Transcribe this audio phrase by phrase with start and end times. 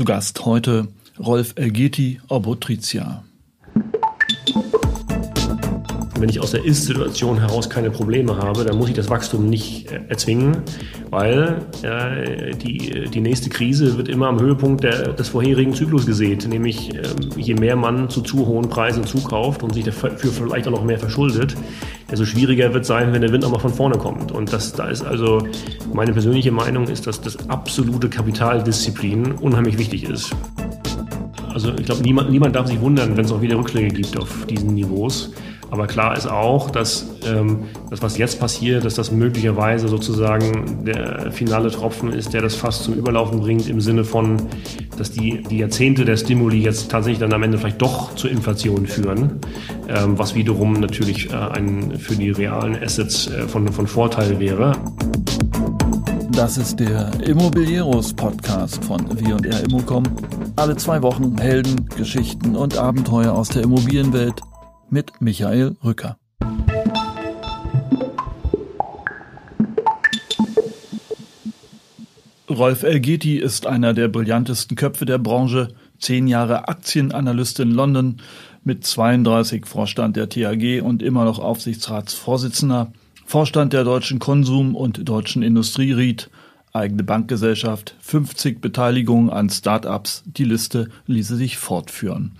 [0.00, 3.22] Zu Gast heute Rolf Elgeti Obotritia.
[6.18, 9.92] Wenn ich aus der Ist-Situation heraus keine Probleme habe, dann muss ich das Wachstum nicht
[9.92, 10.62] äh, erzwingen,
[11.10, 16.48] weil äh, die, die nächste Krise wird immer am Höhepunkt der, des vorherigen Zyklus gesät.
[16.48, 17.02] Nämlich äh,
[17.36, 20.98] je mehr man zu zu hohen Preisen zukauft und sich dafür vielleicht auch noch mehr
[20.98, 21.56] verschuldet,
[22.10, 24.32] desto schwieriger wird es sein, wenn der Wind auch mal von vorne kommt.
[24.32, 25.46] Und das, da ist also
[25.92, 30.34] meine persönliche Meinung ist, dass das absolute Kapitaldisziplin unheimlich wichtig ist.
[31.52, 34.46] Also ich glaube, niemand, niemand darf sich wundern, wenn es auch wieder Rückschläge gibt auf
[34.46, 35.30] diesen Niveaus.
[35.70, 41.30] Aber klar ist auch, dass ähm, das, was jetzt passiert, dass das möglicherweise sozusagen der
[41.30, 44.36] finale Tropfen ist, der das fast zum Überlaufen bringt, im Sinne von,
[44.98, 48.86] dass die, die Jahrzehnte der Stimuli jetzt tatsächlich dann am Ende vielleicht doch zur Inflation
[48.86, 49.38] führen,
[49.88, 54.72] ähm, was wiederum natürlich äh, ein, für die realen Assets äh, von, von Vorteil wäre.
[56.32, 60.04] Das ist der Immobilieros Podcast von W&R Immocom.
[60.56, 64.40] Alle zwei Wochen Helden, Geschichten und Abenteuer aus der Immobilienwelt
[64.90, 66.18] mit Michael Rücker.
[72.48, 75.68] Rolf Elgeti ist einer der brillantesten Köpfe der Branche,
[76.00, 78.16] zehn Jahre Aktienanalyst in London,
[78.64, 82.92] mit 32 Vorstand der TAG und immer noch Aufsichtsratsvorsitzender,
[83.24, 86.28] Vorstand der Deutschen Konsum- und Deutschen Industrie REIT,
[86.72, 92.32] eigene Bankgesellschaft, 50 Beteiligungen an Start-ups, die Liste ließe sich fortführen.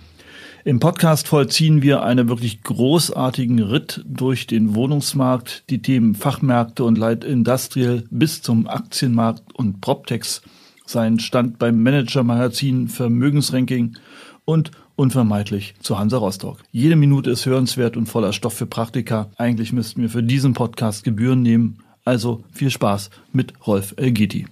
[0.63, 6.99] Im Podcast vollziehen wir einen wirklich großartigen Ritt durch den Wohnungsmarkt, die Themen Fachmärkte und
[6.99, 10.43] Light Industrial bis zum Aktienmarkt und Proptex,
[10.85, 13.97] seinen Stand beim Manager-Magazin Vermögensranking
[14.45, 16.59] und unvermeidlich zu Hansa Rostock.
[16.71, 19.31] Jede Minute ist hörenswert und voller Stoff für Praktika.
[19.37, 21.79] Eigentlich müssten wir für diesen Podcast Gebühren nehmen.
[22.05, 24.45] Also viel Spaß mit Rolf Elgiti.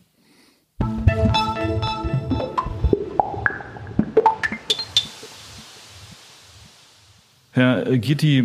[7.60, 8.44] Herr Gitti,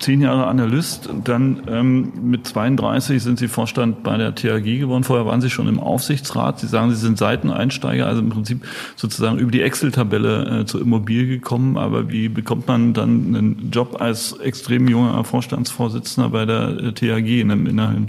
[0.00, 5.04] zehn Jahre Analyst, dann ähm, mit 32 sind Sie Vorstand bei der TAG geworden.
[5.04, 6.58] Vorher waren Sie schon im Aufsichtsrat.
[6.58, 8.64] Sie sagen, Sie sind Seiteneinsteiger, also im Prinzip
[8.96, 11.76] sozusagen über die Excel-Tabelle äh, zur Immobilie gekommen.
[11.76, 17.26] Aber wie bekommt man dann einen Job als extrem junger Vorstandsvorsitzender bei der äh, TAG
[17.26, 18.06] in einem, in einem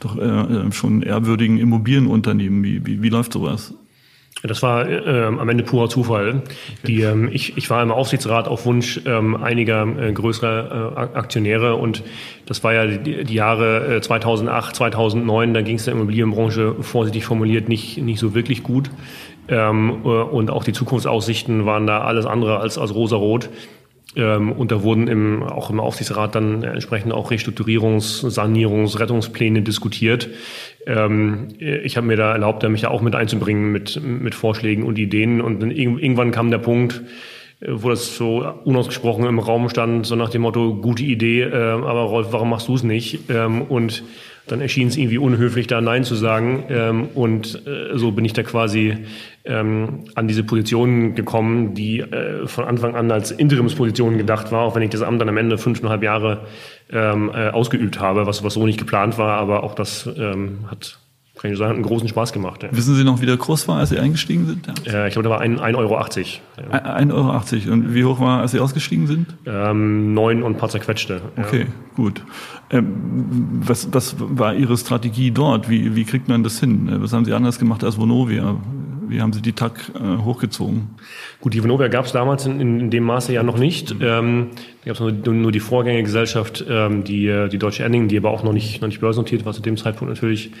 [0.00, 2.64] doch äh, schon ehrwürdigen Immobilienunternehmen?
[2.64, 3.74] Wie, wie, wie läuft sowas?
[4.46, 6.42] Das war äh, am Ende purer Zufall.
[6.86, 11.76] Die, ähm, ich, ich war im Aufsichtsrat auf Wunsch ähm, einiger äh, größerer äh, Aktionäre
[11.76, 12.02] und
[12.46, 17.24] das war ja die, die Jahre äh, 2008, 2009, da ging es der Immobilienbranche vorsichtig
[17.24, 18.90] formuliert nicht, nicht so wirklich gut.
[19.48, 23.44] Ähm, äh, und auch die Zukunftsaussichten waren da alles andere als, als rosarot.
[23.44, 23.50] Ähm,
[24.22, 30.30] und da wurden im, auch im Aufsichtsrat dann entsprechend auch Restrukturierungs-, Sanierungs-, Rettungspläne diskutiert.
[30.86, 34.98] Ähm, ich habe mir da erlaubt, mich da auch mit einzubringen mit, mit Vorschlägen und
[34.98, 35.40] Ideen.
[35.40, 37.02] Und dann irgendwann kam der Punkt,
[37.60, 41.54] äh, wo das so unausgesprochen im Raum stand, so nach dem Motto, gute Idee, äh,
[41.54, 43.28] aber Rolf, warum machst du es nicht?
[43.28, 44.04] Ähm, und
[44.46, 46.64] dann erschien es irgendwie unhöflich, da Nein zu sagen.
[46.68, 48.96] Ähm, und äh, so bin ich da quasi
[49.46, 54.74] ähm, an diese Position gekommen, die äh, von Anfang an als Interimsposition gedacht war, auch
[54.74, 56.46] wenn ich das Amt dann am Ende fünfeinhalb Jahre
[56.90, 60.98] ähm, äh, ausgeübt habe, was, was so nicht geplant war, aber auch das ähm, hat
[61.36, 62.62] kann ich sagen, einen großen Spaß gemacht.
[62.62, 62.70] Ja.
[62.72, 64.66] Wissen Sie noch, wie der Kurs war, als Sie eingestiegen sind?
[64.86, 65.04] Ja.
[65.04, 65.98] Äh, ich glaube, da war 1,80 Euro.
[65.98, 67.72] 1,80 Euro.
[67.72, 69.26] Und wie hoch war, als Sie ausgestiegen sind?
[69.44, 71.20] Ähm, 9 und ein paar zerquetschte.
[71.36, 71.66] Okay, ja.
[71.94, 72.24] gut.
[72.70, 73.26] Ähm,
[73.60, 75.68] was, was war Ihre Strategie dort?
[75.68, 76.88] Wie, wie kriegt man das hin?
[77.02, 78.56] Was haben Sie anders gemacht als Vonovia?
[79.08, 80.90] Wie haben Sie die TAG äh, hochgezogen?
[81.40, 83.94] Gut, die Vonovia gab es damals in, in, dem Maße ja noch nicht.
[84.00, 84.50] Ähm,
[84.86, 88.44] gab es nur, nur, die Vorgängergesellschaft, ähm, die, äh, die Deutsche Ending, die aber auch
[88.44, 90.52] noch nicht, noch nicht börsennotiert war zu dem Zeitpunkt natürlich.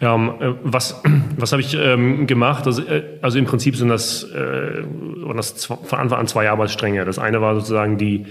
[0.00, 1.00] Ähm, äh, was
[1.36, 2.66] was habe ich ähm, gemacht?
[2.66, 4.82] Also, äh, also im Prinzip sind das, äh,
[5.22, 7.04] waren das von Anfang an zwei Arbeitsstränge.
[7.04, 8.26] Das eine war sozusagen die,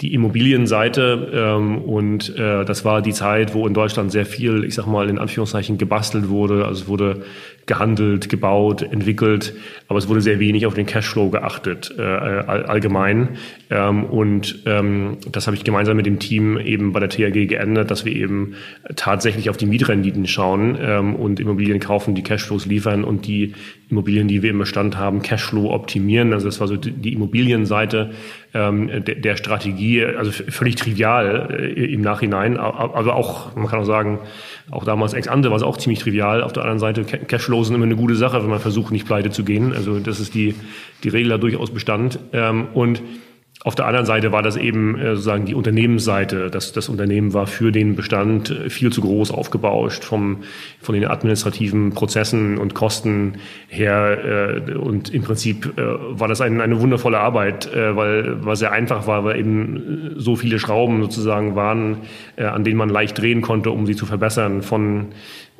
[0.00, 4.74] die Immobilienseite ähm, und äh, das war die Zeit, wo in Deutschland sehr viel, ich
[4.74, 6.64] sag mal in Anführungszeichen, gebastelt wurde.
[6.64, 7.22] Also es wurde
[7.66, 9.54] gehandelt, gebaut, entwickelt,
[9.92, 13.36] aber es wurde sehr wenig auf den Cashflow geachtet äh, all, allgemein.
[13.68, 17.90] Ähm, und ähm, das habe ich gemeinsam mit dem Team eben bei der THG geändert,
[17.90, 18.54] dass wir eben
[18.96, 23.52] tatsächlich auf die Mietrenditen schauen ähm, und Immobilien kaufen, die Cashflows liefern und die
[23.92, 26.32] Immobilien, die wir im Bestand haben, Cashflow optimieren.
[26.32, 28.10] Also das war so die Immobilienseite
[28.54, 33.84] ähm, der, der Strategie, also völlig trivial äh, im Nachhinein, aber auch, man kann auch
[33.84, 34.18] sagen,
[34.70, 36.42] auch damals ex ante war es auch ziemlich trivial.
[36.42, 39.30] Auf der anderen Seite, Cashflow sind immer eine gute Sache, wenn man versucht, nicht pleite
[39.30, 39.72] zu gehen.
[39.74, 40.54] Also das ist die,
[41.04, 42.18] die Regel da durchaus Bestand.
[42.32, 43.02] Ähm, und
[43.64, 46.50] Auf der anderen Seite war das eben äh, sozusagen die Unternehmensseite.
[46.50, 50.38] Das, das Unternehmen war für den Bestand äh, viel zu groß aufgebauscht vom,
[50.80, 53.34] von den administrativen Prozessen und Kosten
[53.68, 54.64] her.
[54.68, 59.24] Äh, und im Prinzip war das ein, eine wundervolle Arbeit, weil, weil sehr einfach war,
[59.24, 61.98] weil eben so viele Schrauben sozusagen waren,
[62.36, 64.62] an denen man leicht drehen konnte, um sie zu verbessern.
[64.62, 65.08] Von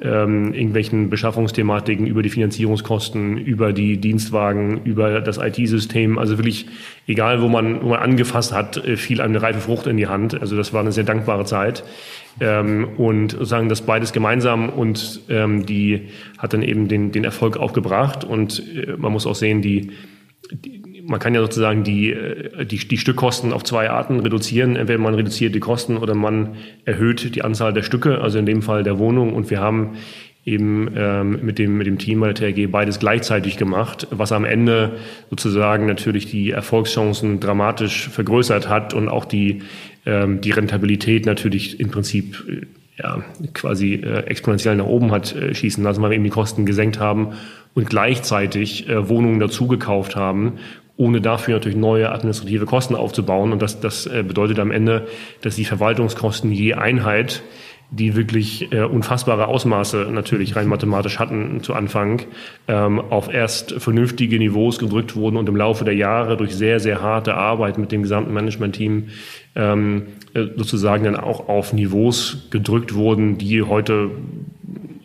[0.03, 6.19] ähm, irgendwelchen Beschaffungsthematiken, über die Finanzierungskosten, über die Dienstwagen, über das IT-System.
[6.19, 6.67] Also wirklich,
[7.07, 10.41] egal wo man, wo man angefasst hat, äh, fiel eine reife Frucht in die Hand.
[10.41, 11.85] Also das war eine sehr dankbare Zeit.
[12.41, 16.09] Ähm, und sozusagen das beides gemeinsam und ähm, die
[16.39, 17.73] hat dann eben den, den Erfolg auch.
[18.25, 19.93] Und äh, man muss auch sehen, die
[21.05, 24.77] man kann ja sozusagen die, äh, die, die Stückkosten auf zwei Arten reduzieren.
[24.77, 28.63] Entweder man reduziert die Kosten oder man erhöht die Anzahl der Stücke, also in dem
[28.63, 29.35] Fall der Wohnung.
[29.35, 29.97] Und wir haben
[30.45, 34.45] eben ähm, mit, dem, mit dem Team bei der TRG beides gleichzeitig gemacht, was am
[34.45, 34.97] Ende
[35.31, 39.63] sozusagen natürlich die Erfolgschancen dramatisch vergrößert hat und auch die,
[40.05, 42.67] ähm, die Rentabilität natürlich im Prinzip äh,
[43.03, 43.23] ja,
[43.55, 47.01] quasi äh, exponentiell nach oben hat äh, schießen lassen, weil wir eben die Kosten gesenkt
[47.01, 47.35] haben
[47.75, 50.59] und gleichzeitig äh, Wohnungen dazugekauft haben
[50.97, 53.53] ohne dafür natürlich neue administrative Kosten aufzubauen.
[53.53, 55.07] Und das, das äh, bedeutet am Ende,
[55.41, 57.43] dass die Verwaltungskosten je Einheit,
[57.93, 62.23] die wirklich äh, unfassbare Ausmaße natürlich rein mathematisch hatten zu Anfang,
[62.67, 67.03] ähm, auf erst vernünftige Niveaus gedrückt wurden und im Laufe der Jahre durch sehr, sehr
[67.03, 69.09] harte Arbeit mit dem gesamten Managementteam
[69.55, 74.11] ähm, äh, sozusagen dann auch auf Niveaus gedrückt wurden, die heute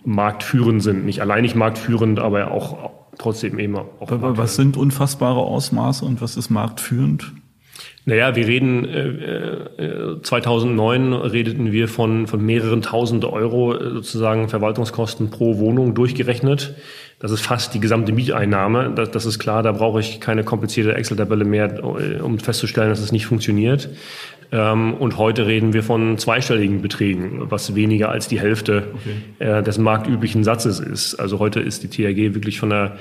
[0.05, 1.05] marktführend sind.
[1.05, 3.89] Nicht alleinig marktführend, aber auch trotzdem eben auch.
[3.99, 7.33] Was sind unfassbare Ausmaße und was ist marktführend?
[8.07, 14.47] Naja, wir reden, äh, 2009 äh, redeten wir von, von mehreren tausend Euro äh, sozusagen
[14.47, 16.75] Verwaltungskosten pro Wohnung durchgerechnet.
[17.19, 18.93] Das ist fast die gesamte Mieteinnahme.
[18.95, 23.01] Das, das ist klar, da brauche ich keine komplizierte Excel-Tabelle mehr, äh, um festzustellen, dass
[23.01, 23.89] es nicht funktioniert.
[24.53, 28.87] Ähm, und heute reden wir von zweistelligen Beträgen, was weniger als die Hälfte
[29.41, 29.63] okay.
[29.63, 31.15] des marktüblichen Satzes ist.
[31.15, 32.97] Also heute ist die THG wirklich von der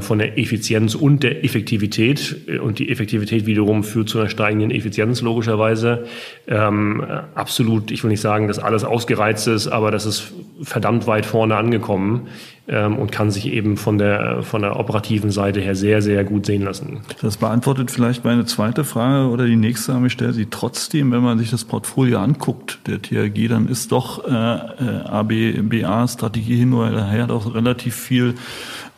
[0.00, 2.36] von der Effizienz und der Effektivität.
[2.60, 6.06] Und die Effektivität wiederum führt zu einer steigenden Effizienz logischerweise.
[6.48, 10.32] Ähm, absolut, ich will nicht sagen, dass alles ausgereizt ist, aber das ist
[10.62, 12.28] verdammt weit vorne angekommen
[12.70, 16.46] ähm, und kann sich eben von der, von der operativen Seite her sehr, sehr gut
[16.46, 17.00] sehen lassen.
[17.20, 21.22] Das beantwortet vielleicht meine zweite Frage oder die nächste, aber ich stelle sie trotzdem, wenn
[21.22, 27.06] man sich das Portfolio anguckt, der THG, dann ist doch äh, äh ABBA-Strategie hin oder
[27.06, 28.34] her doch relativ viel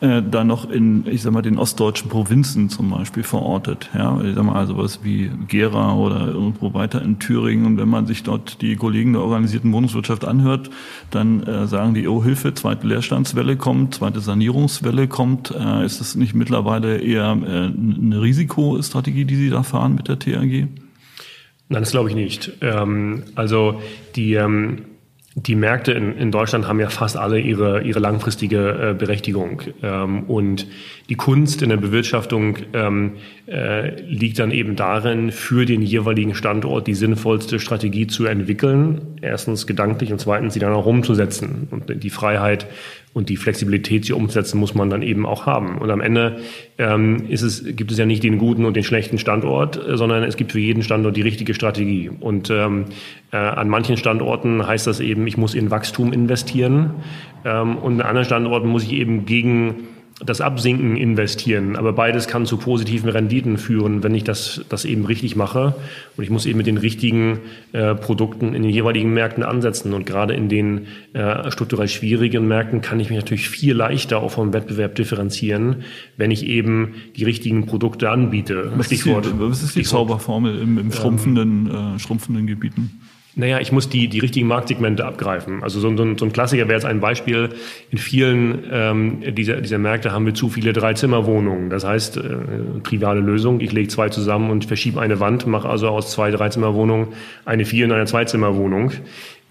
[0.03, 3.89] äh, da noch in, ich sag mal, den ostdeutschen Provinzen zum Beispiel verortet.
[3.93, 7.65] Ja, ich sag mal, also was wie Gera oder irgendwo weiter in Thüringen.
[7.65, 10.69] Und wenn man sich dort die Kollegen der organisierten Wohnungswirtschaft anhört,
[11.09, 15.51] dann äh, sagen die, oh Hilfe, zweite Leerstandswelle kommt, zweite Sanierungswelle kommt.
[15.51, 20.19] Äh, ist das nicht mittlerweile eher äh, eine Risikostrategie, die Sie da fahren mit der
[20.19, 20.67] TAG?
[21.69, 22.51] Nein, das glaube ich nicht.
[22.59, 23.81] Ähm, also
[24.17, 24.83] die ähm
[25.35, 29.61] die Märkte in, in Deutschland haben ja fast alle ihre, ihre langfristige äh, Berechtigung.
[29.81, 30.67] Ähm, und
[31.09, 33.13] die Kunst in der Bewirtschaftung ähm,
[33.47, 39.17] äh, liegt dann eben darin, für den jeweiligen Standort die sinnvollste Strategie zu entwickeln.
[39.21, 41.67] Erstens gedanklich und zweitens sie dann auch umzusetzen.
[41.71, 42.67] Und die Freiheit
[43.13, 45.77] und die Flexibilität, sie umzusetzen, muss man dann eben auch haben.
[45.77, 46.39] Und am Ende
[46.79, 50.23] ähm, ist es, gibt es ja nicht den guten und den schlechten Standort, äh, sondern
[50.23, 52.09] es gibt für jeden Standort die richtige Strategie.
[52.09, 52.85] Und ähm,
[53.31, 56.95] äh, an manchen Standorten heißt das eben, ich muss in Wachstum investieren.
[57.45, 59.87] Ähm, und an anderen Standorten muss ich eben gegen
[60.19, 61.75] das Absinken investieren.
[61.75, 65.75] Aber beides kann zu positiven Renditen führen, wenn ich das, das eben richtig mache.
[66.15, 67.39] Und ich muss eben mit den richtigen
[67.71, 69.93] äh, Produkten in den jeweiligen Märkten ansetzen.
[69.93, 74.31] Und gerade in den äh, strukturell schwierigen Märkten kann ich mich natürlich viel leichter auch
[74.31, 75.83] vom Wettbewerb differenzieren,
[76.17, 78.71] wenn ich eben die richtigen Produkte anbiete.
[78.75, 83.02] Was Stichwort, ist die, was ist die Zauberformel im, im schrumpfenden, ähm, äh, schrumpfenden Gebieten?
[83.35, 85.63] Naja, ich muss die, die richtigen Marktsegmente abgreifen.
[85.63, 87.49] Also so, so, so ein Klassiker wäre jetzt ein Beispiel.
[87.89, 91.71] In vielen ähm, dieser, dieser Märkte haben wir zu viele Dreizimmerwohnungen.
[91.71, 92.21] Das heißt, äh,
[92.83, 97.07] triviale Lösung, ich lege zwei zusammen und verschiebe eine Wand, mache also aus zwei Dreizimmerwohnungen
[97.43, 98.91] eine Vier- und eine Zweizimmerwohnung.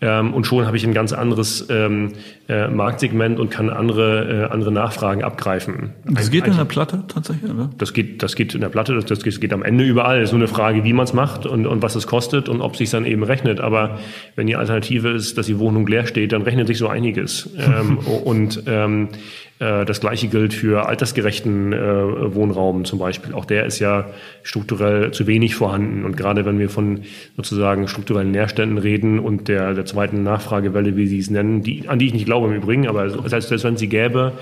[0.03, 2.13] Ähm, und schon habe ich ein ganz anderes ähm,
[2.49, 5.93] äh, Marktsegment und kann andere, äh, andere Nachfragen abgreifen.
[6.05, 7.71] Das geht in der Platte tatsächlich, oder?
[7.79, 10.19] Das geht, das geht in der Platte, das, das geht am Ende überall.
[10.19, 12.61] Es ist nur eine Frage, wie man es macht und, und was es kostet und
[12.61, 13.61] ob es sich dann eben rechnet.
[13.61, 14.01] Aber
[14.35, 17.49] wenn die Alternative ist, dass die Wohnung leer steht, dann rechnet sich so einiges.
[17.57, 23.33] ähm, und ähm, äh, das gleiche gilt für altersgerechten äh, Wohnraum zum Beispiel.
[23.35, 24.07] Auch der ist ja
[24.43, 26.05] strukturell zu wenig vorhanden.
[26.05, 27.03] Und gerade wenn wir von
[27.37, 31.99] sozusagen strukturellen Nährständen reden und der, der zweiten Nachfragewelle, wie Sie es nennen, die, an
[31.99, 34.33] die ich nicht glaube im Übrigen, aber selbst, selbst wenn sie gäbe,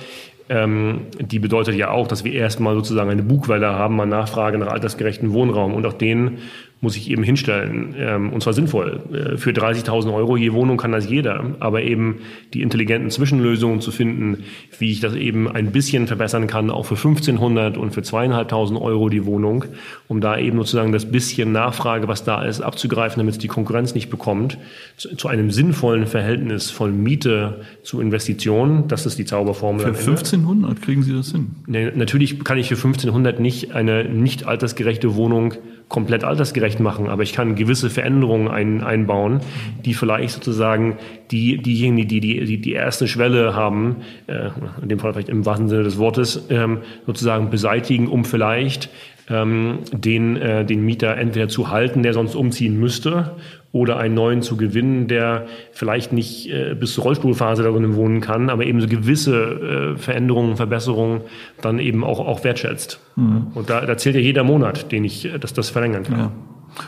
[0.50, 4.66] ähm, die bedeutet ja auch, dass wir erstmal sozusagen eine Bugwelle haben an Nachfrage nach
[4.66, 6.38] altersgerechten Wohnraum und auch den
[6.82, 7.94] muss ich eben hinstellen.
[7.98, 9.00] Ähm, und zwar sinnvoll.
[9.12, 11.56] Äh, für 30.000 Euro je Wohnung kann das jeder.
[11.60, 12.20] Aber eben
[12.54, 14.44] die intelligenten Zwischenlösungen zu finden,
[14.78, 19.10] wie ich das eben ein bisschen verbessern kann, auch für 1.500 und für 2.500 Euro
[19.10, 19.66] die Wohnung,
[20.08, 23.94] um da eben sozusagen das bisschen Nachfrage, was da ist, abzugreifen, damit es die Konkurrenz
[23.94, 24.56] nicht bekommt,
[24.96, 28.88] zu, zu, einem sinnvollen Verhältnis von Miete zu Investitionen.
[28.88, 29.94] Das ist die Zauberformel.
[29.94, 31.50] Für 1.500 kriegen Sie das hin?
[31.66, 35.54] Nee, natürlich kann ich für 1.500 nicht eine nicht altersgerechte Wohnung
[35.90, 39.40] komplett altersgerecht machen, aber ich kann gewisse Veränderungen ein, einbauen,
[39.84, 40.96] die vielleicht sozusagen
[41.30, 43.96] die, diejenigen, die die, die, die erste Schwelle haben,
[44.28, 48.88] äh, in dem Fall vielleicht im wahrsten Sinne des Wortes, ähm, sozusagen beseitigen, um vielleicht
[49.28, 53.36] ähm, den, äh, den Mieter entweder zu halten, der sonst umziehen müsste,
[53.72, 58.50] oder einen neuen zu gewinnen, der vielleicht nicht äh, bis zur Rollstuhlphase darin wohnen kann,
[58.50, 61.20] aber eben so gewisse äh, Veränderungen, Verbesserungen
[61.62, 63.00] dann eben auch, auch wertschätzt.
[63.16, 63.48] Mhm.
[63.54, 66.18] Und da, da zählt ja jeder Monat, den ich, äh, dass das verlängern kann.
[66.18, 66.32] Ja.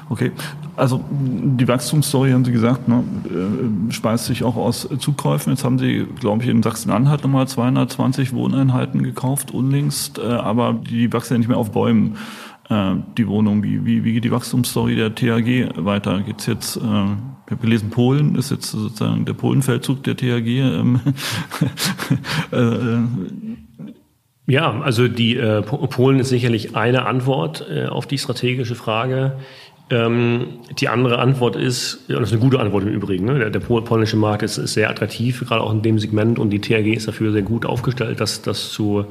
[0.08, 0.30] Okay,
[0.76, 5.52] also die Wachstumsstory haben Sie gesagt, ne, äh, speist sich auch aus Zukäufen.
[5.52, 11.12] Jetzt haben Sie, glaube ich, in Sachsen-Anhalt nochmal 220 Wohneinheiten gekauft, unlängst, äh, aber die
[11.12, 12.16] wachsen ja nicht mehr auf Bäumen
[12.70, 13.62] die Wohnung.
[13.62, 16.20] Wie, wie, wie geht die Wachstumsstory der THG weiter?
[16.20, 20.60] Geht's jetzt, äh, ich habe gelesen, Polen ist jetzt sozusagen der Polenfeldzug der THG.
[20.60, 21.00] Ähm,
[22.52, 22.98] äh, äh,
[24.46, 29.38] ja, also die äh, Polen ist sicherlich eine Antwort äh, auf die strategische Frage.
[29.90, 33.38] Ähm, die andere Antwort ist, und das ist eine gute Antwort im Übrigen, ne?
[33.38, 36.60] der, der polnische Markt ist, ist sehr attraktiv, gerade auch in dem Segment und die
[36.60, 39.04] THG ist dafür sehr gut aufgestellt, das, das zu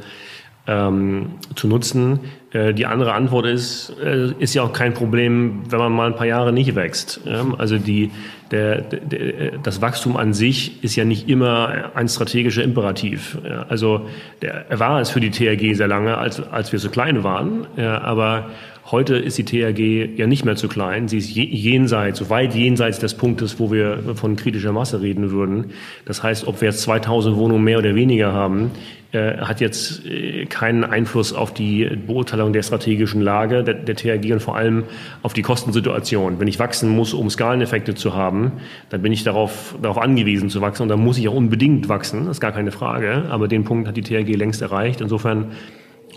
[0.68, 2.20] ähm, zu nutzen.
[2.52, 6.16] Äh, die andere Antwort ist, äh, ist ja auch kein Problem, wenn man mal ein
[6.16, 7.22] paar Jahre nicht wächst.
[7.26, 8.12] Ähm, also die,
[8.52, 13.38] der, der, das Wachstum an sich ist ja nicht immer ein strategischer Imperativ.
[13.70, 14.08] Also
[14.42, 17.66] der, er war es für die THG sehr lange, als, als wir so klein waren.
[17.78, 18.50] Aber
[18.92, 21.08] Heute ist die THG ja nicht mehr zu klein.
[21.08, 25.72] Sie ist jenseits, so weit jenseits des Punktes, wo wir von kritischer Masse reden würden.
[26.04, 28.72] Das heißt, ob wir jetzt 2000 Wohnungen mehr oder weniger haben,
[29.14, 34.34] äh, hat jetzt äh, keinen Einfluss auf die Beurteilung der strategischen Lage der, der THG
[34.34, 34.84] und vor allem
[35.22, 36.40] auf die Kostensituation.
[36.40, 38.41] Wenn ich wachsen muss, um Skaleneffekte zu haben,
[38.90, 42.26] dann bin ich darauf, darauf angewiesen zu wachsen und dann muss ich auch unbedingt wachsen.
[42.26, 43.26] Das ist gar keine Frage.
[43.30, 45.02] Aber den Punkt hat die THG längst erreicht.
[45.02, 45.52] Insofern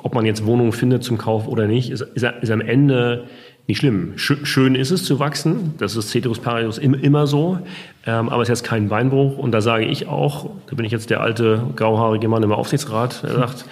[0.04, 3.24] ob man jetzt Wohnungen findet zum Kauf oder nicht, ist, ist, ist am Ende
[3.66, 4.12] nicht schlimm.
[4.16, 7.58] Schön ist es zu wachsen, das ist Ceteris Paribus immer so,
[8.06, 9.38] ähm, aber es ist jetzt kein Beinbruch.
[9.38, 13.24] Und da sage ich auch, da bin ich jetzt der alte grauhaarige Mann im Aufsichtsrat,
[13.24, 13.64] er sagt,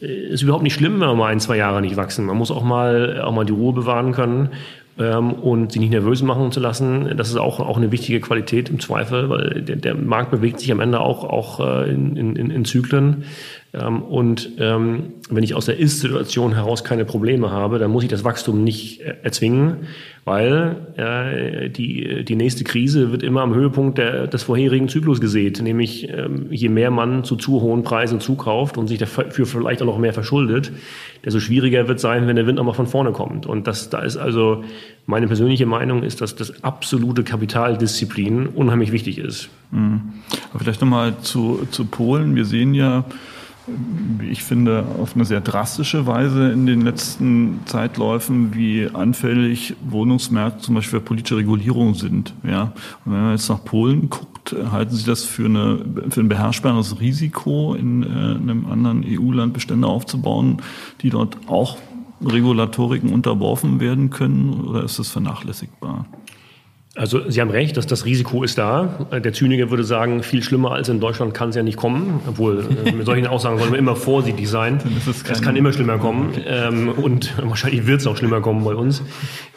[0.00, 2.26] äh, ist überhaupt nicht schlimm, wenn wir mal ein, zwei Jahre nicht wachsen.
[2.26, 4.48] Man muss auch mal, auch mal die Ruhe bewahren können
[4.98, 7.16] ähm, und sich nicht nervös machen zu lassen.
[7.16, 10.70] Das ist auch, auch eine wichtige Qualität im Zweifel, weil der, der Markt bewegt sich
[10.72, 13.24] am Ende auch, auch äh, in, in, in Zyklen.
[13.72, 18.08] Ähm, und ähm, wenn ich aus der Ist-Situation heraus keine Probleme habe, dann muss ich
[18.08, 19.86] das Wachstum nicht äh, erzwingen,
[20.24, 25.62] weil äh, die, die nächste Krise wird immer am Höhepunkt der, des vorherigen Zyklus gesät,
[25.62, 29.86] nämlich ähm, je mehr man zu zu hohen Preisen zukauft und sich dafür vielleicht auch
[29.86, 30.72] noch mehr verschuldet,
[31.24, 33.46] desto schwieriger wird sein, wenn der Wind nochmal von vorne kommt.
[33.46, 34.64] Und das, da ist also
[35.06, 39.48] meine persönliche Meinung ist, dass das absolute Kapitaldisziplin unheimlich wichtig ist.
[39.70, 40.00] Mhm.
[40.50, 42.34] Aber vielleicht nochmal zu, zu Polen.
[42.34, 43.04] Wir sehen ja,
[44.30, 50.74] ich finde, auf eine sehr drastische Weise in den letzten Zeitläufen, wie anfällig Wohnungsmärkte zum
[50.74, 52.34] Beispiel für politische Regulierung sind.
[52.44, 52.72] Ja.
[53.04, 57.00] Und wenn man jetzt nach Polen guckt, halten Sie das für, eine, für ein beherrschbares
[57.00, 60.58] Risiko, in, äh, einem anderen EU-Land Bestände aufzubauen,
[61.02, 61.76] die dort auch
[62.24, 66.06] Regulatoriken unterworfen werden können, oder ist das vernachlässigbar?
[66.96, 69.06] Also Sie haben recht, dass das Risiko ist da.
[69.12, 72.20] Der Zyniker würde sagen, viel schlimmer als in Deutschland kann es ja nicht kommen.
[72.26, 74.80] Obwohl, äh, mit solchen Aussagen sollen wir immer vorsichtig sein.
[75.06, 76.34] Es kann immer schlimmer kommen.
[76.44, 79.02] Ähm, und wahrscheinlich wird es auch schlimmer kommen bei uns.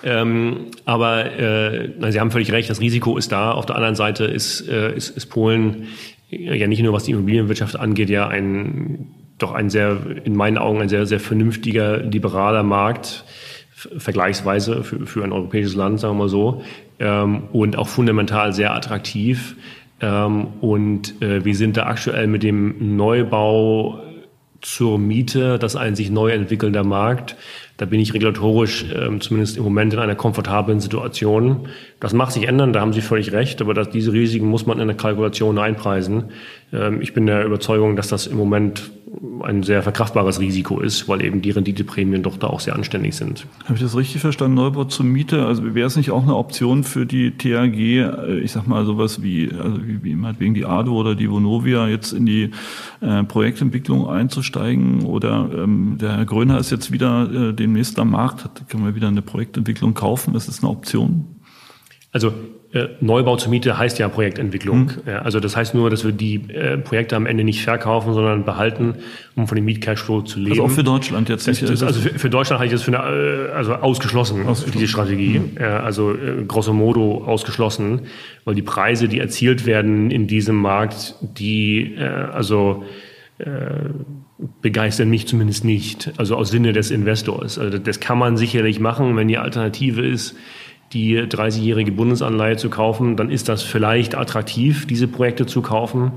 [0.04, 3.52] Ähm, aber äh, Sie haben völlig recht, das Risiko ist da.
[3.52, 5.88] Auf der anderen Seite ist, äh, ist, ist Polen
[6.30, 9.08] ja nicht nur was die Immobilienwirtschaft angeht, ja ein
[9.40, 13.26] doch ein sehr, in meinen Augen ein sehr, sehr vernünftiger, liberaler Markt
[13.98, 16.64] vergleichsweise für, für ein europäisches Land, sagen wir mal so,
[17.00, 19.56] ähm, und auch fundamental sehr attraktiv.
[20.02, 24.00] Ähm, und äh, wir sind da aktuell mit dem Neubau
[24.64, 27.36] zur Miete, das ein sich neu entwickelnder Markt.
[27.78, 31.68] Da bin ich regulatorisch ähm, zumindest im Moment in einer komfortablen Situation.
[32.00, 34.80] Das mag sich ändern, da haben Sie völlig recht, aber das, diese Risiken muss man
[34.80, 36.26] in der Kalkulation einpreisen.
[36.74, 38.92] Ähm, ich bin der Überzeugung, dass das im Moment
[39.44, 43.46] ein sehr verkraftbares Risiko ist, weil eben die Renditeprämien doch da auch sehr anständig sind.
[43.66, 44.56] Habe ich das richtig verstanden?
[44.56, 48.52] Neubau zur Miete, also wäre es nicht auch eine Option für die THG, äh, ich
[48.52, 52.26] sag mal sowas wie, also wie, wie meinetwegen die ADO oder die Vonovia jetzt in
[52.26, 52.52] die
[53.02, 55.04] äh, Projektentwicklung einzusteigen?
[55.04, 58.96] Oder ähm, der Herr Gröner ist jetzt wieder äh, demnächst am Markt, hat, können wir
[58.96, 60.36] wieder eine Projektentwicklung kaufen?
[60.36, 61.26] Ist das eine Option?
[62.12, 62.34] Also
[63.02, 64.92] Neubau zur Miete heißt ja Projektentwicklung.
[65.06, 65.12] Mhm.
[65.24, 68.96] Also das heißt nur, dass wir die äh, Projekte am Ende nicht verkaufen, sondern behalten,
[69.36, 70.52] um von dem Mietcashflow zu leben.
[70.54, 71.62] Also auch für Deutschland jetzt nicht.
[71.62, 74.72] Das, also für, für, Deutschland halte ich das für eine, äh, also ausgeschlossen, ausgeschlossen.
[74.72, 75.40] diese Strategie.
[75.40, 75.58] Mhm.
[75.62, 78.02] Also äh, grosso modo ausgeschlossen,
[78.44, 82.84] weil die Preise, die erzielt werden in diesem Markt, die äh, also
[83.38, 83.46] äh,
[84.62, 86.12] begeistern mich zumindest nicht.
[86.18, 87.60] Also aus Sinne des Investors.
[87.60, 90.36] Also das kann man sicherlich machen, wenn die Alternative ist,
[90.94, 96.12] die 30-jährige Bundesanleihe zu kaufen, dann ist das vielleicht attraktiv, diese Projekte zu kaufen.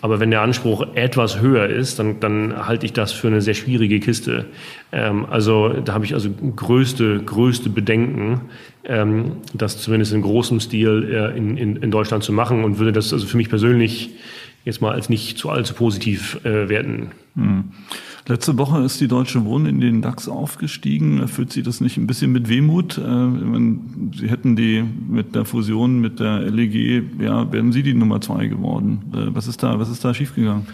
[0.00, 3.54] Aber wenn der Anspruch etwas höher ist, dann, dann halte ich das für eine sehr
[3.54, 4.46] schwierige Kiste.
[4.90, 8.40] Ähm, also da habe ich also größte, größte Bedenken,
[8.84, 12.92] ähm, das zumindest in großem Stil äh, in, in, in Deutschland zu machen und würde
[12.92, 14.10] das also für mich persönlich
[14.64, 17.12] jetzt mal als nicht zu allzu positiv äh, werten.
[17.36, 17.64] Hm.
[18.28, 21.18] Letzte Woche ist die Deutsche Wohnen in den DAX aufgestiegen.
[21.20, 22.96] Erfüllt Sie das nicht ein bisschen mit Wehmut?
[22.96, 28.20] Äh, Sie hätten die mit der Fusion mit der LEG, ja, wären Sie die Nummer
[28.20, 29.02] zwei geworden.
[29.12, 30.66] Äh, was ist da, was ist da schiefgegangen?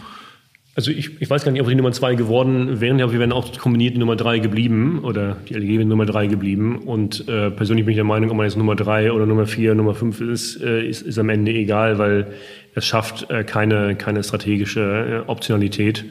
[0.79, 3.33] Also ich, ich weiß gar nicht, ob die Nummer zwei geworden wären, aber wir wären
[3.33, 6.79] auch kombiniert die Nummer drei geblieben oder die LG wäre Nummer drei geblieben.
[6.85, 9.75] Und äh, persönlich bin ich der Meinung, ob man jetzt Nummer drei oder Nummer vier,
[9.75, 12.29] Nummer fünf ist, äh, ist, ist am Ende egal, weil
[12.75, 16.05] es schafft äh, keine, keine strategische äh, Optionalität.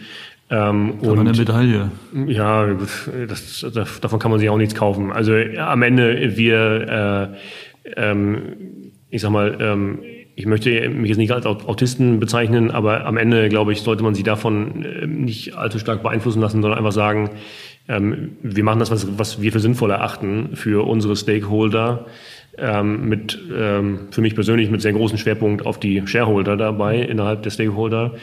[0.50, 1.92] Ähm, Aber und, eine Medaille.
[2.28, 2.68] Ja,
[3.28, 5.12] das, das, davon kann man sich auch nichts kaufen.
[5.12, 7.36] Also ja, am Ende wir,
[7.96, 8.38] äh, ähm,
[9.10, 10.00] ich sag mal, ähm,
[10.36, 14.14] ich möchte mich jetzt nicht als Autisten bezeichnen, aber am Ende, glaube ich, sollte man
[14.14, 17.32] sich davon äh, nicht allzu stark beeinflussen lassen, sondern einfach sagen,
[17.90, 22.06] ähm, wir machen das, was, was wir für sinnvoll erachten für unsere Stakeholder
[22.58, 27.44] ähm, mit ähm, für mich persönlich mit sehr großem Schwerpunkt auf die Shareholder dabei innerhalb
[27.44, 28.16] der Stakeholder.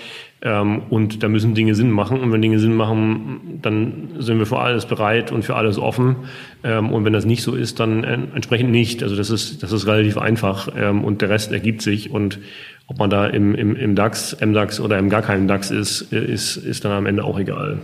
[0.42, 2.20] Ähm, und da müssen Dinge Sinn machen.
[2.20, 6.16] Und wenn Dinge Sinn machen, dann sind wir für alles bereit und für alles offen.
[6.62, 9.02] Ähm, und wenn das nicht so ist, dann entsprechend nicht.
[9.02, 12.10] Also das ist, das ist relativ einfach ähm, und der Rest ergibt sich.
[12.10, 12.40] Und
[12.86, 16.56] ob man da im, im, im DAX, MDAX oder im gar keinen DAX ist, ist,
[16.56, 17.80] ist dann am Ende auch egal.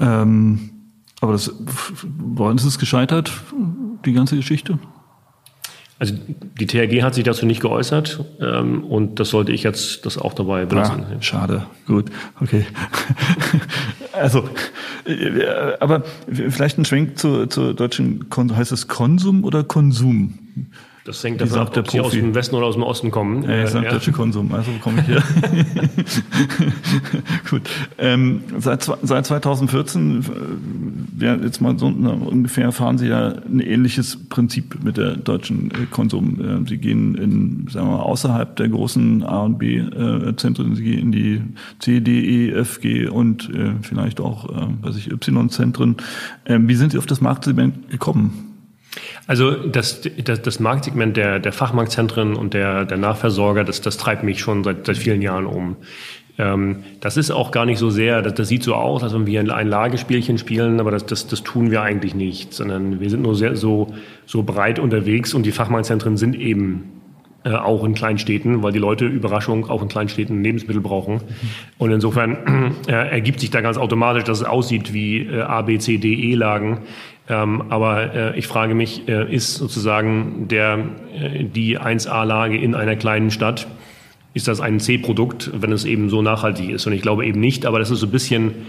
[0.00, 0.70] Ähm,
[1.20, 1.54] aber das,
[2.18, 3.32] woran ist es gescheitert,
[4.04, 4.78] die ganze Geschichte?
[6.02, 6.14] Also
[6.58, 10.34] die THG hat sich dazu nicht geäußert ähm, und das sollte ich jetzt das auch
[10.34, 11.04] dabei belassen.
[11.04, 12.06] Ah, schade, gut,
[12.40, 12.66] okay.
[14.12, 14.48] also,
[15.06, 15.44] äh,
[15.78, 20.40] aber vielleicht ein Schwenk zur, zur deutschen, Kon heißt es Konsum oder Konsum?
[21.04, 23.42] Das hängt davon ab, ob Sie aus dem Westen oder aus dem Osten kommen.
[23.42, 23.92] Ja, ich sage ja.
[23.92, 25.20] deutsche Konsum, also komme ich hier.
[27.50, 27.62] Gut.
[27.98, 30.24] Ähm, seit, seit 2014,
[31.18, 35.72] äh, ja, jetzt mal so ungefähr, fahren Sie ja ein ähnliches Prinzip mit der deutschen
[35.72, 36.64] äh, Konsum.
[36.64, 40.98] Äh, Sie gehen in, sagen wir mal, außerhalb der großen A und B-Zentren, Sie gehen
[41.00, 41.42] in die
[41.80, 45.96] C, D, E, F, G und äh, vielleicht auch, äh, weiß ich, Y-Zentren.
[46.46, 48.51] Ähm, wie sind Sie auf das Marktsegment gekommen?
[49.26, 54.22] Also das, das, das Marktsegment der, der Fachmarktzentren und der, der Nachversorger, das, das treibt
[54.22, 55.76] mich schon seit, seit vielen Jahren um.
[56.38, 59.26] Ähm, das ist auch gar nicht so sehr, das, das sieht so aus, als wenn
[59.26, 63.22] wir ein Lagespielchen spielen, aber das, das, das tun wir eigentlich nicht, sondern wir sind
[63.22, 63.94] nur sehr so,
[64.26, 67.02] so breit unterwegs und die Fachmarktzentren sind eben
[67.44, 71.22] äh, auch in Kleinstädten, weil die Leute Überraschung auch in Kleinstädten Lebensmittel brauchen.
[71.76, 75.78] Und insofern äh, ergibt sich da ganz automatisch, dass es aussieht wie äh, A, B,
[75.78, 76.82] C, D, E-Lagen.
[77.32, 80.78] Ähm, aber äh, ich frage mich, äh, ist sozusagen der,
[81.18, 83.66] äh, die 1A-Lage in einer kleinen Stadt,
[84.34, 86.86] ist das ein C-Produkt, wenn es eben so nachhaltig ist?
[86.86, 88.66] Und ich glaube eben nicht, aber das ist so ein bisschen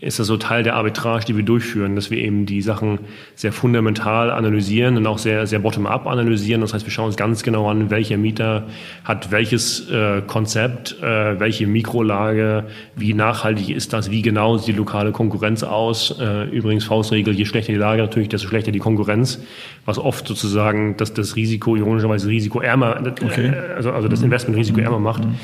[0.00, 3.00] ist das so Teil der Arbitrage, die wir durchführen, dass wir eben die Sachen
[3.34, 6.62] sehr fundamental analysieren und auch sehr, sehr bottom-up analysieren.
[6.62, 8.66] Das heißt, wir schauen uns ganz genau an, welcher Mieter
[9.04, 12.64] hat welches äh, Konzept, äh, welche Mikrolage,
[12.96, 16.18] wie nachhaltig ist das, wie genau sieht die lokale Konkurrenz aus.
[16.18, 19.42] Äh, übrigens Faustregel, je schlechter die Lage natürlich, desto schlechter die Konkurrenz,
[19.84, 23.48] was oft sozusagen das, das Risiko, ironischerweise risikoärmer, okay.
[23.48, 24.26] Äh, also, also das mhm.
[24.26, 25.24] Investment risikoärmer macht.
[25.24, 25.34] Mhm.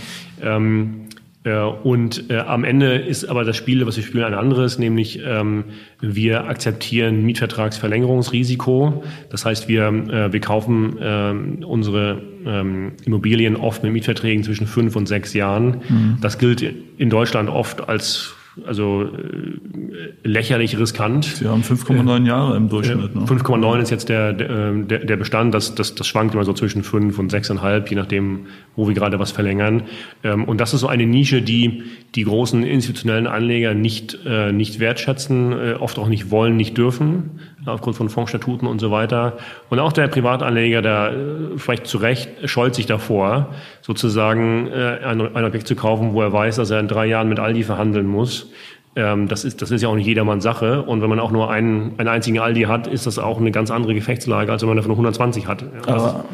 [0.42, 1.05] Ähm, äh,
[1.52, 5.64] und äh, am Ende ist aber das Spiel, was wir spielen, ein anderes, nämlich ähm,
[6.00, 9.04] wir akzeptieren Mietvertragsverlängerungsrisiko.
[9.30, 14.96] Das heißt, wir, äh, wir kaufen äh, unsere ähm, Immobilien oft mit Mietverträgen zwischen fünf
[14.96, 15.82] und sechs Jahren.
[15.88, 16.18] Mhm.
[16.20, 21.24] Das gilt in Deutschland oft als also äh, lächerlich riskant.
[21.24, 23.14] Sie haben 5,9 äh, Jahre im Durchschnitt.
[23.14, 23.22] Ne?
[23.22, 25.54] 5,9 ist jetzt der, der, der Bestand.
[25.54, 29.18] Das, das, das schwankt immer so zwischen 5 und 6,5, je nachdem, wo wir gerade
[29.18, 29.82] was verlängern.
[30.24, 31.82] Ähm, und das ist so eine Nische, die
[32.14, 37.96] die großen institutionellen Anleger nicht, äh, nicht wertschätzen, oft auch nicht wollen, nicht dürfen, aufgrund
[37.96, 39.36] von Fondsstatuten und so weiter.
[39.68, 41.14] Und auch der Privatanleger, der
[41.56, 46.56] vielleicht zu Recht scheut sich davor, sozusagen ein, ein Objekt zu kaufen, wo er weiß,
[46.56, 48.50] dass er in drei Jahren mit Aldi verhandeln muss.
[48.96, 50.82] Ähm, das, ist, das ist ja auch nicht jedermanns Sache.
[50.82, 53.70] Und wenn man auch nur einen, einen einzigen Aldi hat, ist das auch eine ganz
[53.70, 55.64] andere Gefechtslage, als wenn man davon 120 hat.
[55.86, 56.24] Aber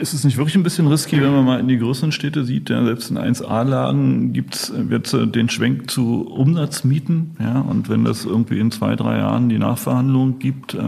[0.00, 2.70] ist es nicht wirklich ein bisschen risky, wenn man mal in die größeren Städte sieht,
[2.70, 8.58] ja, selbst in 1A-Lagen gibt's wird den Schwenk zu Umsatzmieten, ja, und wenn das irgendwie
[8.58, 10.80] in zwei, drei Jahren die Nachverhandlung gibt, äh,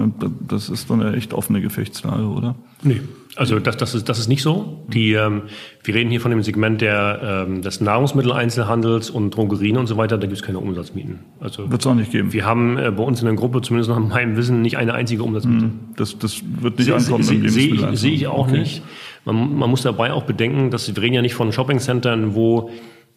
[0.48, 2.56] das ist dann eine echt offene Gefechtslage, oder?
[2.82, 3.00] Nee,
[3.38, 4.82] also das, das, ist, das ist nicht so.
[4.88, 5.42] Die, ähm,
[5.84, 10.18] wir reden hier von dem Segment der, ähm, des Nahrungsmitteleinzelhandels und Drogerien und so weiter.
[10.18, 11.20] Da gibt es keine Umsatzmieten.
[11.38, 12.32] Also wird es auch nicht geben.
[12.32, 15.22] Wir haben äh, bei uns in der Gruppe, zumindest nach meinem Wissen, nicht eine einzige
[15.22, 15.66] Umsatzmiete.
[15.66, 17.22] Hm, das, das wird nicht se, ankommen.
[17.22, 18.58] Sehe seh ich, seh ich auch okay.
[18.58, 18.82] nicht.
[19.24, 22.70] Man, man muss dabei auch bedenken, dass wir reden ja nicht von Shoppingcentern, wo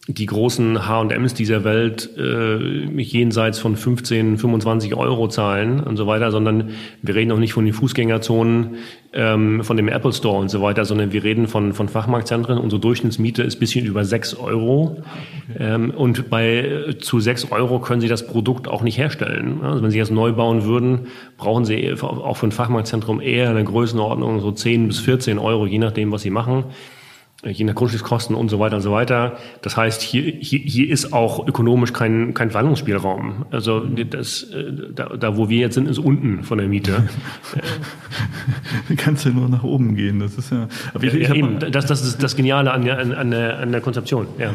[0.08, 2.56] die großen H&Ms dieser Welt äh,
[3.00, 6.70] jenseits von 15, 25 Euro zahlen und so weiter, sondern
[7.02, 8.78] wir reden auch nicht von den Fußgängerzonen,
[9.12, 12.58] ähm, von dem Apple Store und so weiter, sondern wir reden von, von Fachmarktzentren.
[12.58, 15.04] Unsere Durchschnittsmiete ist bisschen über 6 Euro.
[15.56, 19.60] Ähm, und bei zu 6 Euro können Sie das Produkt auch nicht herstellen.
[19.62, 23.62] Also wenn Sie das neu bauen würden, brauchen Sie auch für ein Fachmarktzentrum eher eine
[23.62, 26.64] Größenordnung so 10 bis 14 Euro, je nachdem, was Sie machen
[27.44, 29.36] je nach Grundstückskosten und so weiter und so weiter.
[29.62, 33.46] Das heißt, hier, hier, hier ist auch ökonomisch kein, kein Verhandlungsspielraum.
[33.50, 37.08] Also das, äh, da, da, wo wir jetzt sind, ist unten von der Miete.
[38.88, 40.18] Du kannst ja nur nach oben gehen.
[40.18, 40.68] Das ist ja.
[40.92, 43.72] Aber ich, ich ja, eben, das, das ist das Geniale an der, an der, an
[43.72, 44.26] der Konzeption.
[44.38, 44.54] Ja.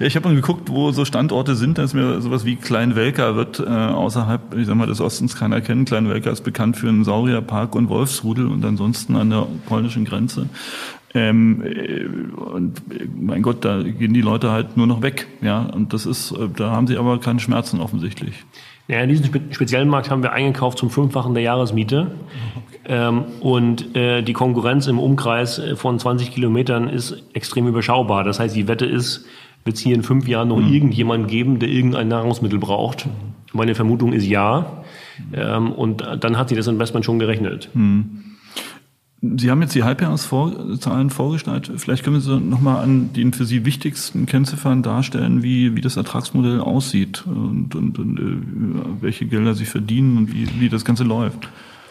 [0.00, 1.78] ja ich habe mal geguckt, wo so Standorte sind.
[1.78, 5.60] Da ist mir sowas wie Kleinwelka wird äh, außerhalb, ich sag mal, des Ostens keiner
[5.60, 5.84] kennen.
[5.84, 10.48] Kleinwelka ist bekannt für einen Saurierpark und Wolfsrudel und ansonsten an der polnischen Grenze.
[11.14, 12.04] Ähm, äh,
[12.36, 12.82] und
[13.16, 15.28] mein Gott, da gehen die Leute halt nur noch weg.
[15.42, 18.44] Ja, und das ist, äh, da haben sie aber keine Schmerzen offensichtlich.
[18.88, 22.10] Ja, in diesem speziellen Markt haben wir eingekauft zum Fünffachen der Jahresmiete.
[22.86, 28.24] Ähm, und äh, die Konkurrenz im Umkreis von 20 Kilometern ist extrem überschaubar.
[28.24, 29.24] Das heißt, die Wette ist,
[29.64, 30.70] wird es hier in fünf Jahren noch mhm.
[30.70, 33.06] irgendjemanden geben, der irgendein Nahrungsmittel braucht?
[33.54, 34.84] Meine Vermutung ist ja.
[35.32, 37.70] Ähm, und dann hat sich das Investment schon gerechnet.
[37.72, 38.23] Mhm.
[39.36, 41.70] Sie haben jetzt die Halbjahreszahlen vorgestellt.
[41.76, 46.60] Vielleicht können Sie nochmal an den für Sie wichtigsten Kennziffern darstellen, wie, wie das Ertragsmodell
[46.60, 51.48] aussieht und, und, und äh, welche Gelder Sie verdienen und wie, wie das Ganze läuft.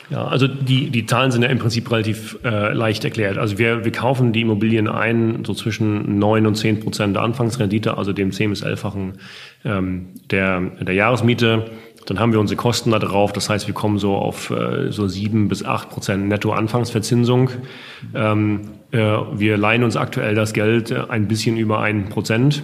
[0.10, 3.38] Ja, also die, die Zahlen sind ja im Prinzip relativ äh, leicht erklärt.
[3.38, 7.98] Also wir, wir kaufen die Immobilien ein, so zwischen neun und zehn Prozent der Anfangsrendite,
[7.98, 9.14] also dem zehn bis 11-fachen
[9.66, 11.66] ähm, der, der Jahresmiete.
[12.06, 13.34] Dann haben wir unsere Kosten da drauf.
[13.34, 17.50] Das heißt, wir kommen so auf äh, so sieben bis acht Prozent Netto-Anfangsverzinsung.
[18.14, 18.62] Ähm,
[18.92, 22.64] äh, wir leihen uns aktuell das Geld äh, ein bisschen über ein Prozent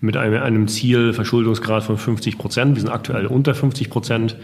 [0.00, 2.76] mit einem, einem Ziel Verschuldungsgrad von 50 Prozent.
[2.76, 4.36] Wir sind aktuell unter 50 Prozent.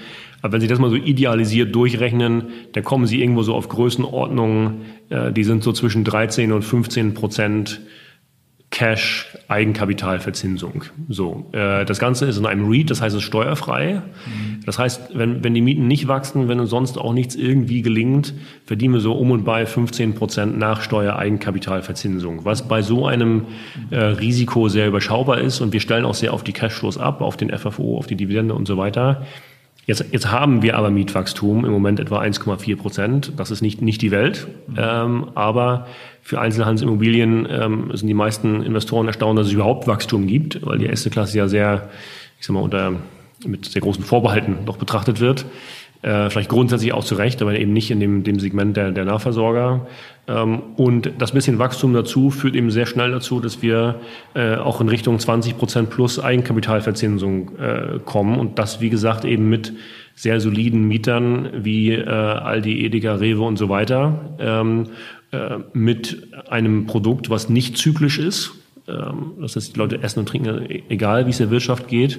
[0.42, 4.82] Aber wenn Sie das mal so idealisiert durchrechnen, dann kommen Sie irgendwo so auf Größenordnungen,
[5.08, 7.80] äh, die sind so zwischen 13 und 15 Prozent
[8.70, 10.84] Cash Eigenkapitalverzinsung.
[11.08, 14.02] So, äh, das Ganze ist in einem REIT, das heißt es ist steuerfrei.
[14.26, 14.60] Mhm.
[14.66, 18.34] Das heißt, wenn, wenn die Mieten nicht wachsen, wenn uns sonst auch nichts irgendwie gelingt,
[18.64, 23.46] verdienen wir so um und bei 15 Prozent nach Steuer Eigenkapitalverzinsung, was bei so einem
[23.90, 27.36] äh, Risiko sehr überschaubar ist und wir stellen auch sehr auf die Cashflows ab, auf
[27.36, 29.24] den FFO, auf die Dividende und so weiter.
[29.86, 33.32] Jetzt, jetzt haben wir aber Mietwachstum, im Moment etwa 1,4 Prozent.
[33.36, 35.86] Das ist nicht, nicht die Welt, ähm, aber
[36.26, 40.86] für Einzelhandelsimmobilien ähm, sind die meisten Investoren erstaunt, dass es überhaupt Wachstum gibt, weil die
[40.86, 41.88] erste Klasse ja sehr,
[42.40, 42.94] ich sag mal, unter,
[43.46, 45.46] mit sehr großen Vorbehalten noch betrachtet wird.
[46.02, 49.04] Äh, vielleicht grundsätzlich auch zu Recht, aber eben nicht in dem, dem Segment der, der
[49.04, 49.86] Nahversorger.
[50.26, 54.00] Ähm, und das bisschen Wachstum dazu führt eben sehr schnell dazu, dass wir
[54.34, 59.48] äh, auch in Richtung 20 Prozent plus Eigenkapitalverzinsung äh, kommen und das, wie gesagt, eben
[59.48, 59.74] mit
[60.16, 64.34] sehr soliden Mietern wie äh, Aldi, Edeka, Rewe und so weiter.
[64.40, 64.88] Ähm,
[65.32, 68.52] äh, mit einem Produkt, was nicht zyklisch ist.
[68.88, 72.18] Ähm, das heißt, die Leute essen und trinken, egal wie es der Wirtschaft geht.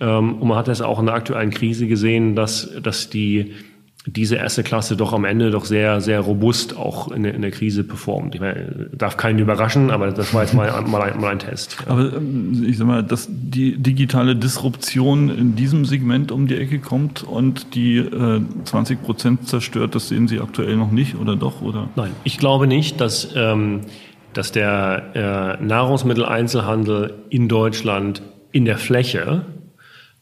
[0.00, 3.54] Ähm, und man hat das auch in der aktuellen Krise gesehen, dass, dass die
[4.06, 7.50] diese erste Klasse doch am Ende doch sehr, sehr robust auch in der, in der
[7.50, 8.36] Krise performt.
[8.36, 11.78] Ich meine, darf keinen überraschen, aber das war jetzt mal, mal, ein, mal ein Test.
[11.86, 16.78] Aber ähm, ich sag mal, dass die digitale Disruption in diesem Segment um die Ecke
[16.78, 21.60] kommt und die äh, 20 Prozent zerstört, das sehen Sie aktuell noch nicht oder doch?
[21.60, 21.88] Oder?
[21.96, 23.80] Nein, ich glaube nicht, dass, ähm,
[24.34, 29.44] dass der äh, Nahrungsmitteleinzelhandel in Deutschland in der Fläche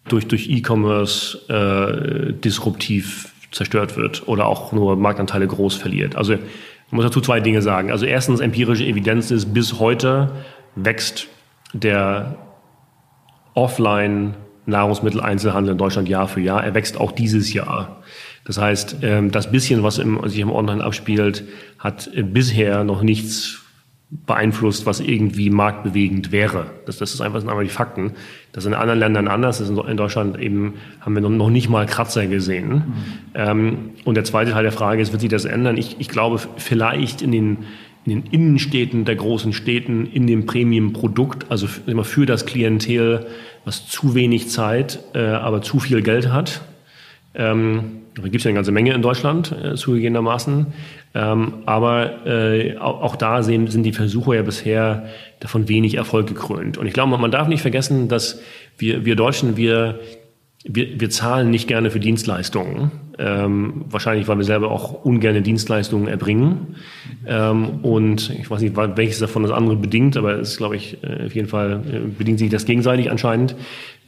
[0.09, 6.17] durch, durch E-Commerce äh, disruptiv zerstört wird oder auch nur Marktanteile groß verliert.
[6.17, 7.90] Also ich muss dazu zwei Dinge sagen.
[7.90, 10.33] Also erstens, empirische Evidenz ist, bis heute
[10.75, 11.29] wächst
[11.73, 12.37] der
[13.55, 14.35] Offline
[14.67, 16.64] Nahrungsmitteleinzelhandel in Deutschland Jahr für Jahr.
[16.64, 18.03] Er wächst auch dieses Jahr.
[18.45, 21.45] Das heißt, ähm, das bisschen, was sich im Online abspielt,
[21.79, 23.63] hat bisher noch nichts
[24.27, 26.66] beeinflusst, was irgendwie marktbewegend wäre.
[26.87, 28.12] Das, das ist einfach sind einmal die Fakten.
[28.53, 29.59] Das ist in anderen Ländern anders.
[29.59, 32.72] Das ist in Deutschland eben haben wir noch nicht mal Kratzer gesehen.
[32.72, 32.83] Mhm.
[33.35, 35.77] Ähm, und der zweite Teil der Frage ist, wird sich das ändern?
[35.77, 37.59] Ich, ich glaube, vielleicht in den
[38.07, 43.27] in den Innenstädten der großen Städten in dem Premium-Produkt, also immer für das Klientel,
[43.64, 46.61] was zu wenig Zeit, äh, aber zu viel Geld hat.
[47.35, 50.66] Ähm, da gibt es ja eine ganze Menge in Deutschland, äh, zugegebenermaßen.
[51.14, 55.07] Ähm, aber äh, auch, auch, da sehen, sind die Versuche ja bisher
[55.40, 56.79] davon wenig Erfolg gekrönt.
[56.79, 58.40] Und ich glaube, man darf nicht vergessen, dass
[58.79, 59.99] wir, wir Deutschen, wir
[60.66, 62.90] wir, wir zahlen nicht gerne für Dienstleistungen.
[63.16, 66.77] Ähm, wahrscheinlich, weil wir selber auch ungerne Dienstleistungen erbringen.
[67.27, 70.98] Ähm, und ich weiß nicht, welches davon das andere bedingt, aber es ist, glaube ich,
[71.05, 73.55] äh, auf jeden Fall äh, bedingt sich das gegenseitig anscheinend.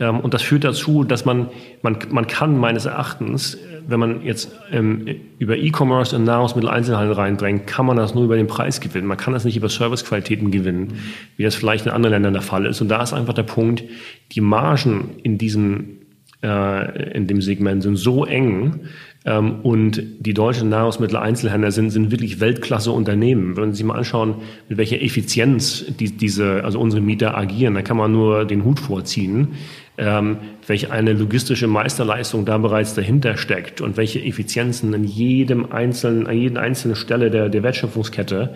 [0.01, 1.51] Ähm, und das führt dazu, dass man,
[1.83, 5.07] man, man kann meines Erachtens, wenn man jetzt ähm,
[5.39, 9.07] über E-Commerce in Nahrungsmitteleinzelhandel reindrängt, kann man das nur über den Preis gewinnen.
[9.07, 10.95] Man kann das nicht über Servicequalitäten gewinnen,
[11.37, 12.81] wie das vielleicht in anderen Ländern der Fall ist.
[12.81, 13.85] Und da ist einfach der Punkt,
[14.33, 15.99] die Margen in diesem
[16.43, 18.81] äh, in dem Segment sind so eng
[19.25, 23.57] ähm, und die deutschen Nahrungsmitteleinzelhändler sind, sind wirklich Weltklasse-Unternehmen.
[23.57, 24.37] Wenn Sie sich mal anschauen,
[24.69, 28.79] mit welcher Effizienz die, diese, also unsere Mieter agieren, da kann man nur den Hut
[28.79, 29.55] vorziehen.
[29.99, 36.27] Ähm, welche eine logistische Meisterleistung da bereits dahinter steckt und welche Effizienzen in jedem einzelnen,
[36.27, 38.55] an jeder einzelnen Stelle der, der Wertschöpfungskette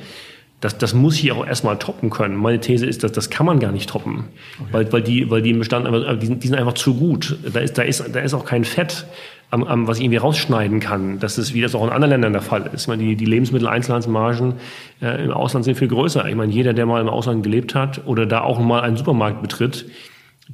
[0.60, 2.36] das, das muss hier auch erstmal toppen können.
[2.36, 4.24] Meine These ist, dass das kann man gar nicht toppen,
[4.60, 4.68] okay.
[4.72, 7.38] weil, weil die, weil die im Bestand einfach, die sind, die sind einfach zu gut.
[7.52, 9.06] Da ist, da ist, da ist auch kein Fett,
[9.50, 11.18] am, am, was ich irgendwie rausschneiden kann.
[11.18, 12.82] Das ist, wie das auch in anderen Ländern der Fall ist.
[12.82, 14.54] Ich meine, die, die Lebensmittel-Einzelhandelsmargen
[15.02, 16.26] äh, im Ausland sind viel größer.
[16.28, 19.42] Ich meine, jeder, der mal im Ausland gelebt hat oder da auch mal einen Supermarkt
[19.42, 19.86] betritt,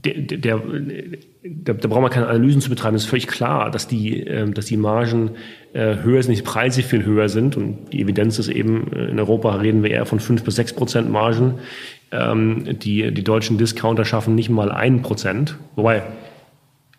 [0.04, 0.62] der, der,
[1.42, 2.96] da, da braucht man keine Analysen zu betreiben.
[2.96, 5.32] Es ist völlig klar, dass die, äh, dass die Margen
[5.72, 7.56] äh, höher sind, die Preise viel höher sind.
[7.56, 10.72] Und die Evidenz ist eben, äh, in Europa reden wir eher von fünf bis sechs
[10.72, 11.54] Prozent Margen.
[12.12, 15.56] Ähm, die, die deutschen Discounter schaffen nicht mal ein Prozent.
[15.76, 16.02] Wobei,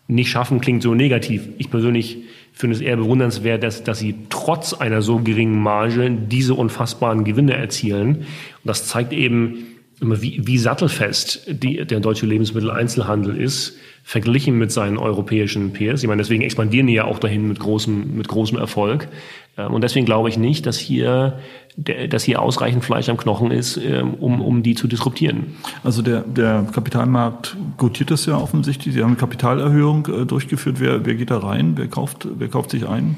[0.08, 1.48] nicht schaffen klingt so negativ.
[1.58, 2.18] Ich persönlich
[2.52, 7.54] finde es eher bewundernswert, dass, dass sie trotz einer so geringen Marge diese unfassbaren Gewinne
[7.54, 8.16] erzielen.
[8.16, 14.96] Und das zeigt eben, wie, wie sattelfest die, der deutsche Lebensmitteleinzelhandel ist, verglichen mit seinen
[14.96, 16.02] europäischen Peers.
[16.02, 19.08] Ich meine, deswegen expandieren die ja auch dahin mit großem, mit großem Erfolg.
[19.56, 21.40] Ähm, und deswegen glaube ich nicht, dass hier,
[21.76, 25.56] dass hier ausreichend Fleisch am Knochen ist, ähm, um, um die zu disruptieren.
[25.84, 28.94] Also der, der Kapitalmarkt gutiert das ja offensichtlich.
[28.94, 30.80] Sie haben eine Kapitalerhöhung äh, durchgeführt.
[30.80, 31.72] Wer, wer geht da rein?
[31.76, 33.16] Wer kauft, wer kauft sich ein?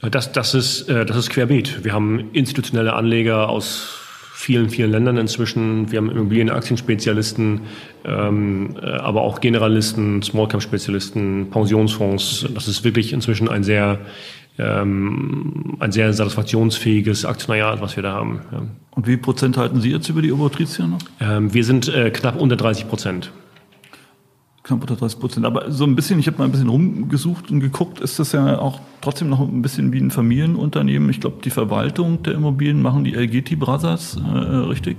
[0.00, 1.84] Das, das, ist, äh, das ist querbeet.
[1.84, 4.07] Wir haben institutionelle Anleger aus
[4.38, 5.90] vielen, vielen Ländern inzwischen.
[5.90, 7.62] Wir haben Immobilienaktienspezialisten,
[8.04, 12.46] ähm, äh, aber auch Generalisten, Small-Cap-Spezialisten, Pensionsfonds.
[12.54, 13.98] Das ist wirklich inzwischen ein sehr,
[14.56, 18.40] ähm, ein sehr satisfaktionsfähiges Aktionariat, was wir da haben.
[18.52, 18.62] Ja.
[18.92, 21.00] Und wie Prozent halten Sie jetzt über die Obertricia noch?
[21.20, 23.32] Ähm, wir sind äh, knapp unter 30 Prozent
[24.68, 25.46] knapp unter 30 Prozent.
[25.46, 28.58] Aber so ein bisschen, ich habe mal ein bisschen rumgesucht und geguckt, ist das ja
[28.58, 31.10] auch trotzdem noch ein bisschen wie ein Familienunternehmen.
[31.10, 34.98] Ich glaube, die Verwaltung der Immobilien machen die LGT Brothers, äh, richtig?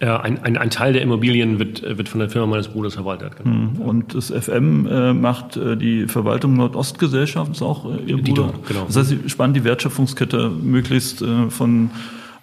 [0.00, 3.36] Äh, ein, ein, ein, Teil der Immobilien wird, wird von der Firma meines Bruders verwaltet.
[3.36, 3.50] Genau.
[3.50, 3.80] Hm.
[3.80, 8.52] Und das FM äh, macht äh, die Verwaltung Nordostgesellschaft, ist auch äh, ihr Bruder.
[8.56, 8.84] Die, genau.
[8.86, 11.90] Das heißt, sie spannen die Wertschöpfungskette möglichst äh, von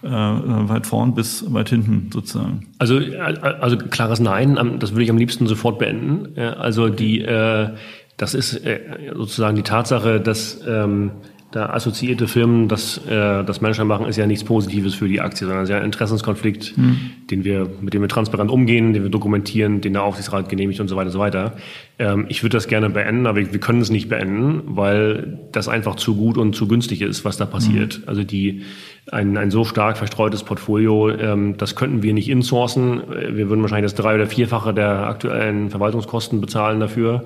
[0.02, 2.66] äh, weit vorn bis weit hinten sozusagen?
[2.78, 6.38] Also, also klares Nein, das würde ich am liebsten sofort beenden.
[6.38, 7.70] Also die, äh,
[8.16, 8.80] das ist äh,
[9.14, 11.12] sozusagen die Tatsache, dass ähm,
[11.52, 15.46] da assoziierte Firmen das, äh, das Manager machen, ist ja nichts Positives für die Aktie,
[15.46, 16.98] sondern es ist ja ein Interessenskonflikt, mhm.
[17.30, 20.88] den wir, mit dem wir transparent umgehen, den wir dokumentieren, den der Aufsichtsrat genehmigt und
[20.88, 21.52] so weiter und so weiter.
[21.98, 25.96] Ähm, ich würde das gerne beenden, aber wir können es nicht beenden, weil das einfach
[25.96, 27.98] zu gut und zu günstig ist, was da passiert.
[27.98, 28.08] Mhm.
[28.08, 28.62] Also die,
[29.10, 33.02] ein, ein so stark verstreutes Portfolio, ähm, das könnten wir nicht insourcen.
[33.08, 37.24] Wir würden wahrscheinlich das drei- oder vierfache der aktuellen Verwaltungskosten bezahlen dafür.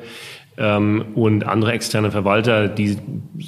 [0.58, 2.96] Ähm, und andere externe Verwalter, die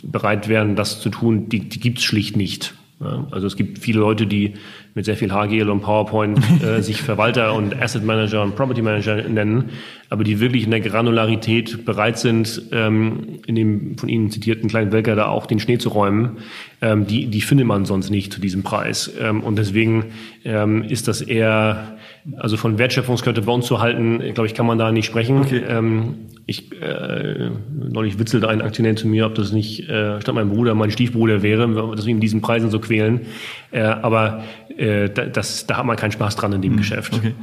[0.02, 2.74] bereit wären, das zu tun, die, die gibt es schlicht nicht.
[3.00, 4.54] Also es gibt viele Leute, die
[4.94, 9.22] mit sehr viel Hagel und PowerPoint äh, sich Verwalter und Asset Manager und Property Manager
[9.28, 9.70] nennen,
[10.11, 14.90] aber die wirklich in der Granularität bereit sind, ähm, in dem von Ihnen zitierten kleinen
[14.90, 16.38] Welker da auch den Schnee zu räumen,
[16.80, 19.12] ähm, die, die findet man sonst nicht zu diesem Preis.
[19.20, 20.06] Ähm, und deswegen
[20.44, 21.97] ähm, ist das eher,
[22.36, 25.38] also von Wertschöpfungskette bei uns zu halten, glaube ich, kann man da nicht sprechen.
[25.38, 25.62] Okay.
[25.68, 26.14] Ähm,
[26.46, 30.74] ich äh, neulich witzelte ein Aktionär zu mir, ob das nicht äh, statt mein Bruder
[30.74, 33.26] mein Stiefbruder wäre, dass wir ihm diesen Preisen so quälen.
[33.70, 34.44] Äh, aber
[34.76, 36.78] äh, das, da hat man keinen Spaß dran in dem mhm.
[36.78, 37.14] Geschäft.
[37.14, 37.34] Okay.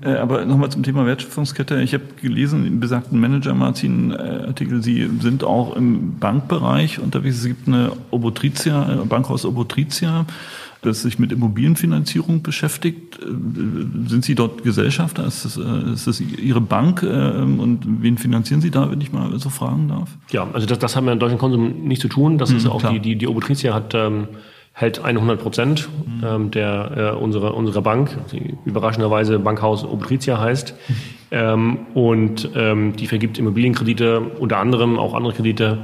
[0.00, 1.82] Äh, aber nochmal zum Thema Wertschöpfungskette.
[1.82, 7.38] Ich habe gelesen im besagten Manager-Magazin-Artikel, Sie sind auch im Bankbereich unterwegs.
[7.38, 10.24] Es gibt eine Obotritia, Bankhaus Obotritia,
[10.82, 13.18] das sich mit Immobilienfinanzierung beschäftigt.
[13.18, 15.26] Äh, sind Sie dort Gesellschafter?
[15.26, 17.02] Ist das, äh, ist das Ihre Bank?
[17.02, 20.16] Und wen finanzieren Sie da, wenn ich mal so fragen darf?
[20.30, 22.38] Ja, also das, das haben wir in deutschen Konsum nicht zu tun.
[22.38, 22.92] Das hm, ist auch klar.
[22.92, 24.28] die, die, die Obotritia hat ähm,
[24.78, 26.24] hält 100 Prozent mhm.
[26.24, 30.94] ähm, der äh, unserer unserer Bank, die überraschenderweise Bankhaus Obritia heißt, mhm.
[31.32, 35.78] ähm, und ähm, die vergibt Immobilienkredite, unter anderem auch andere Kredite,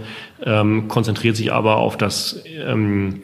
[0.44, 3.22] ähm, konzentriert sich aber auf das ähm,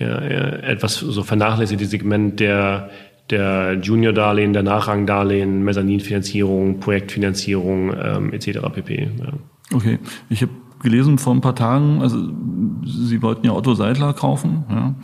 [0.00, 2.90] äh, etwas so vernachlässigte Segment der
[3.30, 8.58] der Junior-Darlehen, der Nachrang-Darlehen, Mezzaninfinanzierung, Projektfinanzierung ähm, etc.
[8.74, 9.08] pp.
[9.18, 9.32] Ja.
[9.72, 12.18] Okay, ich habe gelesen vor ein paar Tagen, also
[12.84, 14.94] Sie wollten ja Otto Seidler kaufen, ja.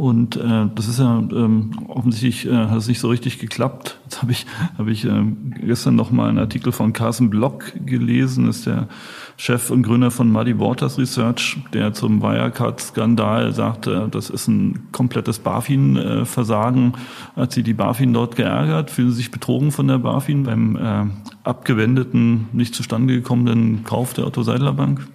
[0.00, 3.98] Und äh, das ist ja ähm, offensichtlich äh, hat es nicht so richtig geklappt.
[4.04, 4.46] Jetzt habe ich
[4.78, 5.24] habe ich äh,
[5.66, 8.88] gestern noch mal einen Artikel von Carsten Block gelesen, ist der
[9.36, 15.38] Chef und Gründer von Muddy Waters Research, der zum Wirecard-Skandal sagte, das ist ein komplettes
[15.40, 16.94] BaFin-Versagen.
[17.36, 18.90] Hat sie die BaFin dort geärgert?
[18.90, 21.06] Fühlen Sie sich betrogen von der BaFin beim äh,
[21.42, 25.06] abgewendeten, nicht zustande gekommenen Kauf der Otto Seidler Bank?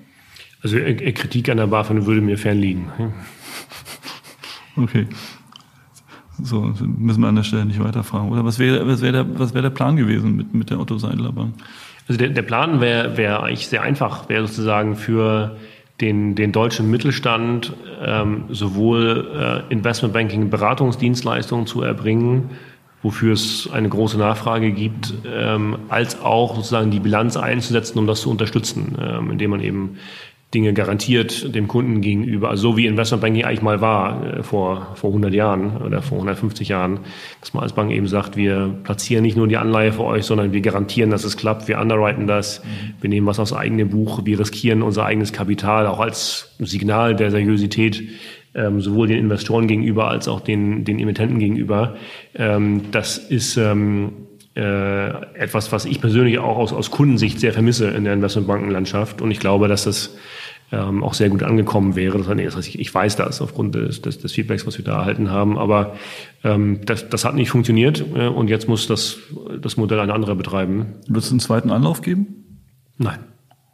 [0.66, 2.88] Also äh, äh, Kritik an der BaFin würde mir fernliegen.
[4.76, 5.06] Okay.
[6.42, 8.32] So, müssen wir an der Stelle nicht weiterfragen.
[8.32, 10.98] Oder was wäre, was wäre der, was wäre der Plan gewesen mit, mit der Otto
[10.98, 11.54] Seidler Bank?
[12.08, 15.56] Also der, der Plan wäre, wäre eigentlich sehr einfach, wäre sozusagen für
[16.02, 17.72] den, den deutschen Mittelstand
[18.04, 22.50] ähm, sowohl äh, Investmentbanking, Beratungsdienstleistungen zu erbringen,
[23.04, 28.22] wofür es eine große Nachfrage gibt, ähm, als auch sozusagen die Bilanz einzusetzen, um das
[28.22, 29.98] zu unterstützen, ähm, indem man eben
[30.56, 35.12] Dinge garantiert dem Kunden gegenüber, also so wie Investmentbanking eigentlich mal war äh, vor, vor
[35.12, 37.02] 100 Jahren oder vor 150 Jahren,
[37.42, 40.54] dass man als Bank eben sagt, wir platzieren nicht nur die Anleihe für euch, sondern
[40.54, 42.94] wir garantieren, dass es klappt, wir underwriten das, mhm.
[43.02, 47.30] wir nehmen was aufs eigene Buch, wir riskieren unser eigenes Kapital, auch als Signal der
[47.30, 48.02] Seriosität
[48.56, 51.98] ähm, sowohl den Investoren gegenüber als auch den, den Emittenten gegenüber.
[52.34, 54.14] Ähm, das ist ähm,
[54.56, 59.22] äh, etwas, was ich persönlich auch aus, aus Kundensicht sehr vermisse in der Investmentbankenlandschaft.
[59.22, 60.16] Und ich glaube, dass das
[60.72, 62.18] ähm, auch sehr gut angekommen wäre.
[62.18, 65.30] Das, heißt, ich, ich weiß das aufgrund des, des, des Feedbacks, was wir da erhalten
[65.30, 65.58] haben.
[65.58, 65.96] Aber
[66.44, 69.18] ähm, das, das hat nicht funktioniert äh, und jetzt muss das,
[69.62, 70.88] das Modell ein anderer betreiben.
[71.08, 72.28] Wird es einen zweiten Anlauf geben?
[72.98, 73.20] Nein.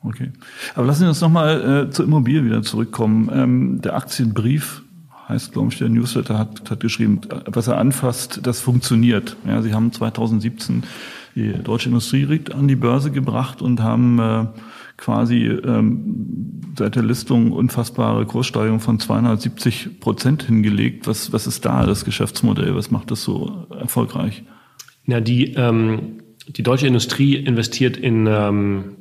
[0.03, 0.31] Okay.
[0.73, 3.29] Aber lassen Sie uns nochmal äh, zur Immobilie wieder zurückkommen.
[3.31, 4.81] Ähm, der Aktienbrief
[5.29, 9.37] heißt, glaube ich, der Newsletter hat, hat geschrieben, was er anfasst, das funktioniert.
[9.45, 10.83] Ja, Sie haben 2017
[11.35, 14.45] die deutsche Industrie an die Börse gebracht und haben äh,
[15.01, 21.07] quasi ähm, seit der Listung unfassbare Kurssteigerung von 270 Prozent hingelegt.
[21.07, 22.75] Was, was ist da das Geschäftsmodell?
[22.75, 24.43] Was macht das so erfolgreich?
[25.05, 28.95] Na, die, ähm, die deutsche Industrie investiert in ähm,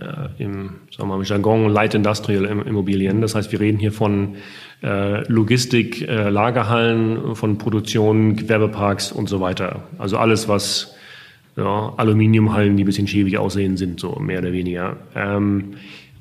[0.00, 3.20] äh, im, sagen wir mal, Jargon Light Industrial Immobilien.
[3.20, 4.36] Das heißt, wir reden hier von
[4.82, 9.84] äh, Logistik, äh, Lagerhallen, von Produktion, Gewerbeparks und so weiter.
[9.98, 10.94] Also alles, was
[11.58, 14.96] ja, Aluminiumhallen, die ein bisschen schäbig aussehen, sind, so mehr oder weniger.
[15.14, 15.74] Ähm,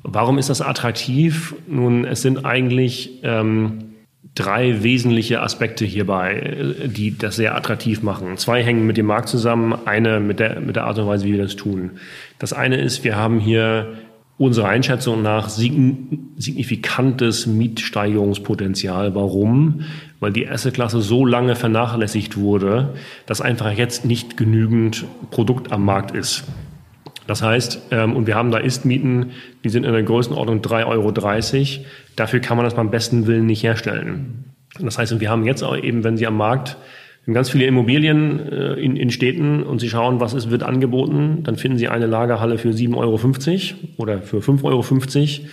[0.03, 1.55] warum ist das attraktiv?
[1.67, 3.83] Nun, es sind eigentlich ähm,
[4.33, 8.37] drei wesentliche Aspekte hierbei, die das sehr attraktiv machen.
[8.37, 11.33] Zwei hängen mit dem Markt zusammen, eine mit der, mit der Art und Weise, wie
[11.33, 11.91] wir das tun.
[12.39, 13.93] Das eine ist, wir haben hier
[14.37, 19.15] unserer Einschätzung nach signifikantes Mietsteigerungspotenzial.
[19.15, 19.81] Warum?
[20.19, 22.93] Weil die Assetklasse so lange vernachlässigt wurde,
[23.25, 26.43] dass einfach jetzt nicht genügend Produkt am Markt ist.
[27.25, 29.31] Das heißt, ähm, und wir haben da Ist-Mieten,
[29.63, 31.85] die sind in der Größenordnung 3,30 Euro.
[32.15, 34.45] Dafür kann man das beim besten Willen nicht herstellen.
[34.79, 36.77] Das heißt, wir haben jetzt auch eben, wenn Sie am Markt
[37.27, 41.43] haben ganz viele Immobilien äh, in, in Städten und Sie schauen, was ist, wird angeboten.
[41.43, 43.19] Dann finden Sie eine Lagerhalle für 7,50 Euro
[43.97, 45.49] oder für 5,50 Euro.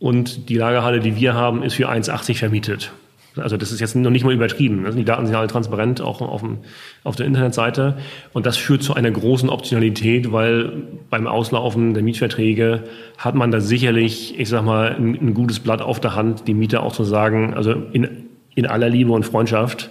[0.00, 2.92] Und die Lagerhalle, die wir haben, ist für 1,80 vermietet.
[3.36, 4.84] Also das ist jetzt noch nicht mal übertrieben.
[4.84, 6.58] Also die Daten sind alle transparent, auch auf, dem,
[7.04, 7.98] auf der Internetseite.
[8.32, 10.72] Und das führt zu einer großen Optionalität, weil
[11.08, 12.82] beim Auslaufen der Mietverträge
[13.16, 16.54] hat man da sicherlich, ich sag mal, ein, ein gutes Blatt auf der Hand, die
[16.54, 19.90] Mieter auch zu sagen, also in, in aller Liebe und Freundschaft,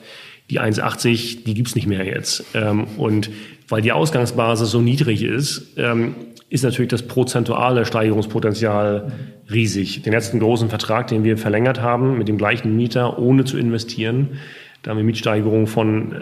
[0.52, 2.44] die 1,80, die gibt's nicht mehr jetzt.
[2.54, 3.30] Ähm, und
[3.70, 6.14] weil die Ausgangsbasis so niedrig ist, ähm,
[6.50, 9.14] ist natürlich das prozentuale Steigerungspotenzial
[9.50, 10.02] riesig.
[10.04, 14.40] Den letzten großen Vertrag, den wir verlängert haben, mit dem gleichen Mieter, ohne zu investieren,
[14.84, 16.16] da haben wir Mietsteigerungen von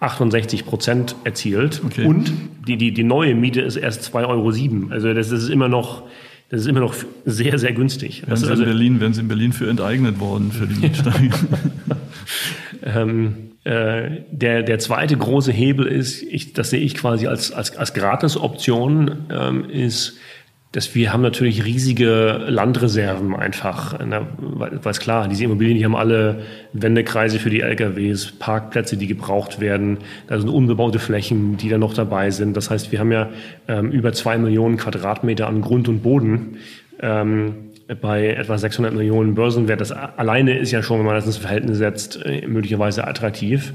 [0.00, 1.80] 68 Prozent erzielt.
[1.86, 2.04] Okay.
[2.04, 2.32] Und
[2.66, 4.92] die, die, die neue Miete ist erst 2,07 Euro.
[4.92, 6.02] Also das ist immer noch
[6.50, 6.94] das ist immer noch
[7.26, 8.22] sehr, sehr günstig.
[8.26, 11.30] Werden Sie, also, in Berlin, werden Sie in Berlin für enteignet worden für die Mietsteigerung?
[12.94, 17.76] ähm, äh, der, der zweite große Hebel ist, ich, das sehe ich quasi als, als,
[17.76, 20.18] als Gratis-Option, ähm, ist
[20.72, 25.96] dass wir haben natürlich riesige Landreserven einfach, ne, weil es klar, diese Immobilien, die haben
[25.96, 26.42] alle
[26.74, 31.94] Wendekreise für die LKWs, Parkplätze, die gebraucht werden, da sind unbebaute Flächen, die da noch
[31.94, 32.54] dabei sind.
[32.54, 33.30] Das heißt, wir haben ja
[33.66, 36.58] ähm, über zwei Millionen Quadratmeter an Grund und Boden.
[37.00, 39.80] Ähm, bei etwa 600 Millionen Börsenwert.
[39.80, 43.72] Das alleine ist ja schon, wenn man das ins Verhältnis setzt, äh, möglicherweise attraktiv.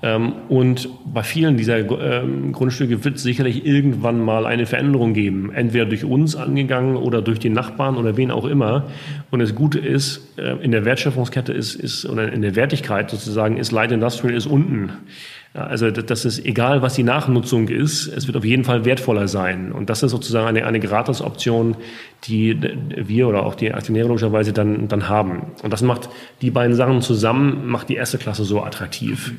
[0.00, 5.52] Ähm, und bei vielen dieser ähm, Grundstücke wird es sicherlich irgendwann mal eine Veränderung geben,
[5.52, 8.86] entweder durch uns angegangen oder durch den Nachbarn oder wen auch immer.
[9.32, 13.56] Und das Gute ist, äh, in der Wertschöpfungskette ist, ist oder in der Wertigkeit sozusagen
[13.56, 14.90] ist Light Industrial ist unten.
[15.54, 19.72] Also das ist egal, was die Nachnutzung ist, es wird auf jeden Fall wertvoller sein.
[19.72, 21.76] Und das ist sozusagen eine, eine Gratis-Option,
[22.24, 22.58] die
[22.96, 25.52] wir oder auch die Aktionäre logischerweise dann, dann haben.
[25.62, 26.10] Und das macht
[26.42, 29.32] die beiden Sachen zusammen, macht die erste Klasse so attraktiv.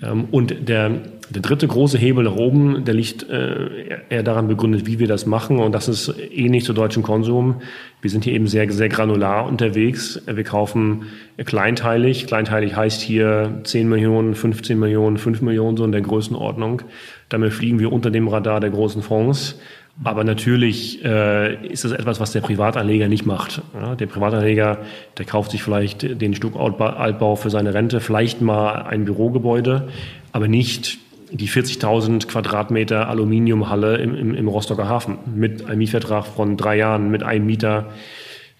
[0.00, 0.24] Mhm.
[0.30, 0.90] Und der,
[1.28, 5.26] der dritte große Hebel nach oben, der liegt äh, eher daran begründet, wie wir das
[5.26, 5.58] machen.
[5.58, 7.60] Und das ist ähnlich zu deutschem Konsum.
[8.02, 10.20] Wir sind hier eben sehr, sehr granular unterwegs.
[10.26, 12.26] Wir kaufen kleinteilig.
[12.26, 16.82] Kleinteilig heißt hier 10 Millionen, 15 Millionen, 5 Millionen, so in der Größenordnung.
[17.28, 19.58] Damit fliegen wir unter dem Radar der großen Fonds.
[20.02, 23.60] Aber natürlich äh, ist das etwas, was der Privatanleger nicht macht.
[23.74, 24.78] Ja, der Privatanleger,
[25.18, 29.88] der kauft sich vielleicht den Stück Altbau für seine Rente, vielleicht mal ein Bürogebäude,
[30.32, 30.98] aber nicht
[31.32, 37.10] die 40.000 Quadratmeter Aluminiumhalle im, im, im Rostocker Hafen mit einem Mietvertrag von drei Jahren
[37.10, 37.90] mit einem Mieter,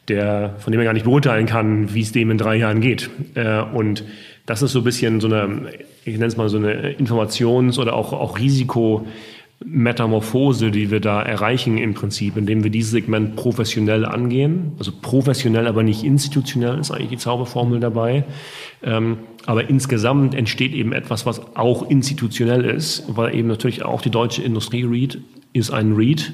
[0.09, 3.11] der, von dem er gar nicht beurteilen kann, wie es dem in drei Jahren geht.
[3.35, 4.05] Äh, und
[4.47, 5.71] das ist so ein bisschen so eine,
[6.05, 9.07] ich nenne es mal so eine Informations- oder auch, auch Risiko-
[9.63, 14.73] Metamorphose, die wir da erreichen im Prinzip, indem wir dieses Segment professionell angehen.
[14.79, 18.25] Also professionell, aber nicht institutionell ist eigentlich die Zauberformel dabei.
[18.83, 24.11] Ähm, aber insgesamt entsteht eben etwas, was auch institutionell ist, weil eben natürlich auch die
[24.11, 25.19] deutsche Industrie REIT
[25.53, 26.33] ist ein REIT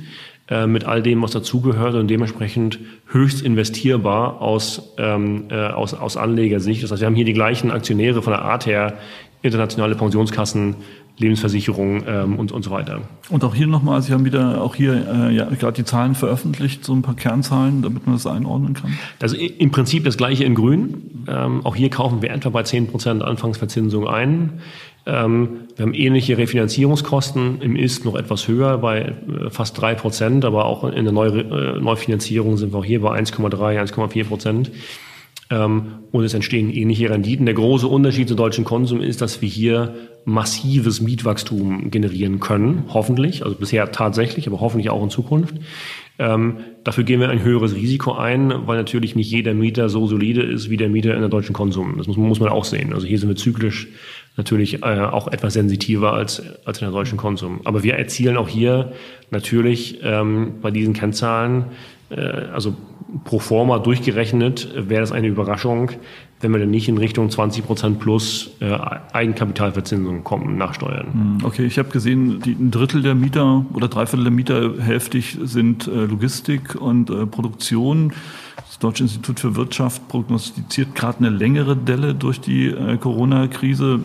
[0.48, 6.16] äh, mit all dem, was dazugehört und dementsprechend höchst investierbar aus, ähm, äh, aus, aus
[6.16, 6.84] Anlegersicht.
[6.84, 8.98] Das heißt, wir haben hier die gleichen Aktionäre von der Art her,
[9.42, 10.76] internationale Pensionskassen,
[11.18, 13.00] Lebensversicherung ähm, und, und so weiter.
[13.30, 16.84] Und auch hier nochmal, Sie haben wieder auch hier äh, ja, gerade die Zahlen veröffentlicht,
[16.84, 18.98] so ein paar Kernzahlen, damit man das einordnen kann.
[19.20, 21.24] Also im Prinzip das gleiche in Grün.
[21.28, 24.60] Ähm, auch hier kaufen wir etwa bei 10 Prozent Anfangsverzinsung ein.
[25.06, 30.44] Ähm, wir haben ähnliche Refinanzierungskosten, im Ist noch etwas höher, bei äh, fast drei Prozent,
[30.44, 34.70] aber auch in der Neu äh, Neufinanzierung sind wir auch hier bei 1,3, 1,4 Prozent.
[34.70, 34.74] Ähm,
[35.48, 37.46] und es entstehen ähnliche Renditen.
[37.46, 39.94] Der große Unterschied zu deutschen Konsum ist, dass wir hier
[40.24, 45.54] massives Mietwachstum generieren können, hoffentlich, also bisher tatsächlich, aber hoffentlich auch in Zukunft.
[46.18, 50.42] Ähm, dafür gehen wir ein höheres Risiko ein, weil natürlich nicht jeder Mieter so solide
[50.42, 51.94] ist wie der Mieter in der deutschen Konsum.
[51.98, 52.92] Das muss, muss man auch sehen.
[52.92, 53.86] Also hier sind wir zyklisch
[54.36, 57.60] natürlich äh, auch etwas sensitiver als, als in der deutschen Konsum.
[57.64, 58.92] Aber wir erzielen auch hier
[59.30, 61.66] natürlich ähm, bei diesen Kennzahlen,
[62.10, 62.74] also
[63.24, 65.90] pro forma durchgerechnet, wäre das eine Überraschung,
[66.40, 68.76] wenn wir dann nicht in Richtung 20 Prozent plus äh,
[69.12, 71.06] Eigenkapitalverzinsung kommen nach Steuern.
[71.12, 75.38] Hm, okay, ich habe gesehen, die, ein Drittel der Mieter oder Dreiviertel der Mieter hälftig
[75.42, 78.12] sind äh, Logistik und äh, Produktion.
[78.56, 84.00] Das Deutsche Institut für Wirtschaft prognostiziert gerade eine längere Delle durch die äh, Corona-Krise.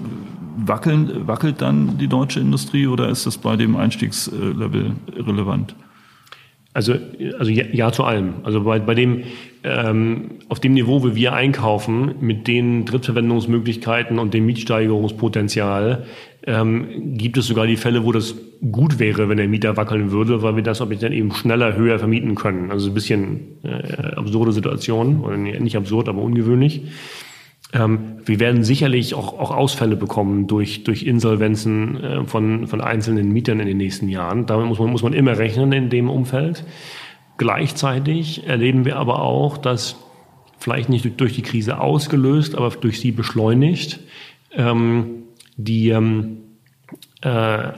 [0.65, 5.75] Wackelt dann die deutsche Industrie oder ist das bei dem Einstiegslevel relevant?
[6.73, 6.93] Also,
[7.37, 8.35] also ja, ja, zu allem.
[8.43, 9.23] Also bei, bei dem,
[9.63, 16.05] ähm, auf dem Niveau, wie wir einkaufen, mit den Drittverwendungsmöglichkeiten und dem Mietsteigerungspotenzial,
[16.47, 18.35] ähm, gibt es sogar die Fälle, wo das
[18.71, 21.75] gut wäre, wenn der Mieter wackeln würde, weil wir das ob ich dann eben schneller,
[21.75, 22.71] höher vermieten können.
[22.71, 26.83] Also ein bisschen äh, absurde Situation, oder nicht absurd, aber ungewöhnlich.
[27.73, 33.31] Ähm, wir werden sicherlich auch, auch Ausfälle bekommen durch, durch Insolvenzen äh, von, von einzelnen
[33.31, 34.45] Mietern in den nächsten Jahren.
[34.45, 36.65] Damit muss man, muss man immer rechnen in dem Umfeld.
[37.37, 39.95] Gleichzeitig erleben wir aber auch, dass
[40.59, 43.99] vielleicht nicht durch, durch die Krise ausgelöst, aber durch sie beschleunigt,
[44.53, 45.23] ähm,
[45.55, 46.37] die ähm,
[47.21, 47.71] äh,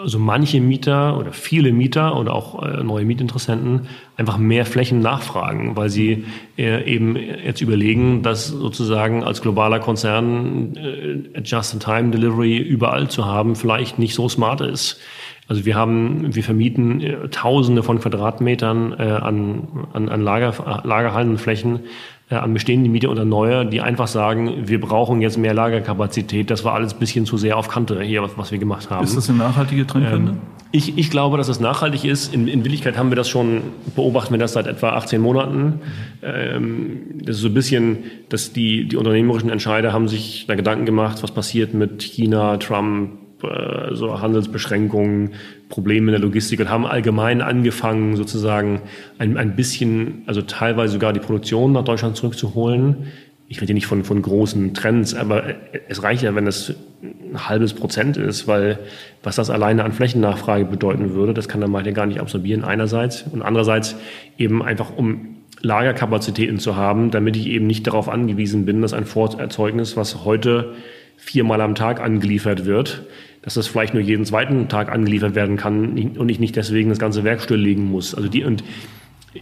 [0.00, 5.76] also manche Mieter oder viele Mieter oder auch äh, neue Mietinteressenten einfach mehr Flächen nachfragen,
[5.76, 6.24] weil sie
[6.58, 13.98] äh, eben jetzt überlegen, dass sozusagen als globaler Konzern äh, Just-in-Time-Delivery überall zu haben vielleicht
[13.98, 15.00] nicht so smart ist.
[15.48, 21.84] Also wir haben, wir vermieten Tausende von Quadratmetern an, an, an Lager, Lagerhallenflächen
[22.28, 26.50] an bestehende Mieter oder neue, die einfach sagen, wir brauchen jetzt mehr Lagerkapazität.
[26.50, 29.04] Das war alles ein bisschen zu sehr auf Kante hier, was, was wir gemacht haben.
[29.04, 30.32] Ist das eine nachhaltige Trendwende?
[30.32, 30.38] Ähm,
[30.72, 32.34] ich, ich glaube, dass es nachhaltig ist.
[32.34, 33.62] In, in Willigkeit haben wir das schon,
[33.94, 35.80] beobachten wir das seit etwa 18 Monaten.
[36.22, 37.98] Ähm, das ist so ein bisschen,
[38.28, 43.12] dass die, die unternehmerischen Entscheider haben sich da Gedanken gemacht, was passiert mit China, Trump,
[43.44, 45.34] äh, so Handelsbeschränkungen,
[45.68, 48.82] Probleme in der Logistik und haben allgemein angefangen, sozusagen
[49.18, 53.08] ein, ein bisschen, also teilweise sogar die Produktion nach Deutschland zurückzuholen.
[53.48, 55.54] Ich rede nicht von, von großen Trends, aber
[55.88, 58.78] es reicht ja, wenn das ein halbes Prozent ist, weil
[59.22, 62.64] was das alleine an Flächennachfrage bedeuten würde, das kann der Markt ja gar nicht absorbieren
[62.64, 63.96] einerseits und andererseits
[64.38, 69.04] eben einfach um Lagerkapazitäten zu haben, damit ich eben nicht darauf angewiesen bin, dass ein
[69.04, 70.74] Vorerzeugnis, was heute
[71.16, 73.02] viermal am Tag angeliefert wird,
[73.46, 76.98] dass das vielleicht nur jeden zweiten Tag angeliefert werden kann und ich nicht deswegen das
[76.98, 78.12] ganze Werk stilllegen muss.
[78.12, 78.64] Also die, und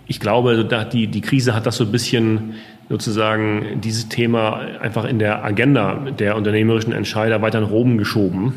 [0.06, 2.56] ich glaube, die, die Krise hat das so ein bisschen
[2.90, 8.52] sozusagen dieses Thema einfach in der Agenda der unternehmerischen Entscheider weiter nach oben geschoben,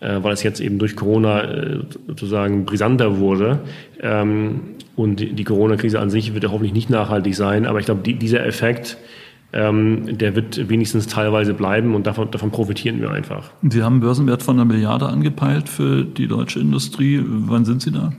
[0.00, 3.58] äh, weil es jetzt eben durch Corona äh, sozusagen brisanter wurde.
[4.00, 4.60] Ähm,
[4.96, 8.14] und die Corona-Krise an sich wird ja hoffentlich nicht nachhaltig sein, aber ich glaube, die,
[8.14, 8.96] dieser Effekt,
[9.52, 13.50] ähm, der wird wenigstens teilweise bleiben und davon, davon profitieren wir einfach.
[13.62, 17.22] Sie haben einen Börsenwert von einer Milliarde angepeilt für die deutsche Industrie.
[17.24, 18.12] Wann sind Sie da?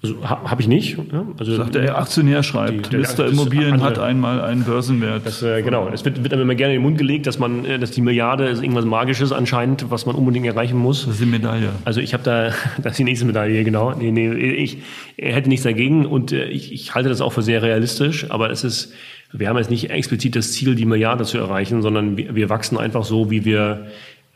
[0.00, 0.96] Also, ha, Habe ich nicht.
[1.12, 1.26] Ja?
[1.38, 3.26] Also, Sagt der Aktionär schreibt, Mr.
[3.26, 5.26] Immobilien andere, hat einmal einen Börsenwert.
[5.26, 7.64] Das, äh, genau, es wird, wird einem immer gerne in den Mund gelegt, dass man,
[7.64, 11.04] äh, dass die Milliarde ist irgendwas Magisches anscheinend, was man unbedingt erreichen muss.
[11.04, 11.70] Das ist die Medaille.
[11.84, 12.50] Also ich habe da,
[12.82, 13.92] das ist die nächste Medaille, genau.
[13.92, 14.78] Nee, nee, ich
[15.16, 18.62] hätte nichts dagegen und äh, ich, ich halte das auch für sehr realistisch, aber es
[18.62, 18.92] ist
[19.32, 22.78] wir haben jetzt nicht explizit das Ziel, die Milliarde zu erreichen, sondern wir, wir wachsen
[22.78, 23.86] einfach so, wie wir,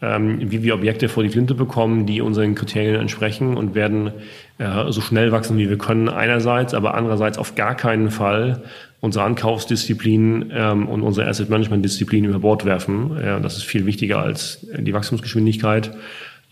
[0.03, 4.13] ähm, wie wir Objekte vor die Flinte bekommen, die unseren Kriterien entsprechen und werden
[4.59, 8.63] äh, so schnell wachsen, wie wir können einerseits, aber andererseits auf gar keinen Fall
[9.01, 13.17] unsere Ankaufsdisziplin ähm, und unsere Asset Management Disziplin über Bord werfen.
[13.21, 15.91] Ja, das ist viel wichtiger als die Wachstumsgeschwindigkeit.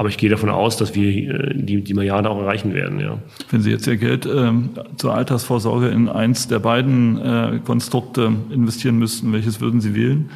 [0.01, 3.01] Aber ich gehe davon aus, dass wir äh, die, die Milliarde auch erreichen werden.
[3.01, 3.19] Ja.
[3.51, 8.99] Wenn Sie jetzt Ihr Geld ähm, zur Altersvorsorge in eins der beiden äh, Konstrukte investieren
[8.99, 10.31] müssten, welches würden Sie wählen?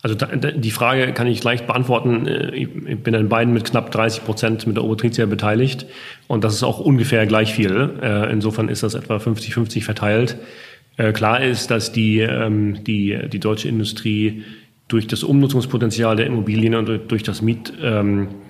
[0.00, 2.26] Also da, die Frage kann ich leicht beantworten.
[2.26, 5.84] Äh, ich bin an beiden mit knapp 30 Prozent mit der Obertritia beteiligt
[6.26, 7.90] und das ist auch ungefähr gleich viel.
[8.00, 10.38] Äh, insofern ist das etwa 50-50 verteilt.
[11.12, 14.42] Klar ist, dass die, ähm, die, die deutsche Industrie
[14.88, 18.47] durch das Umnutzungspotenzial der Immobilien und durch das Miet ähm, äh,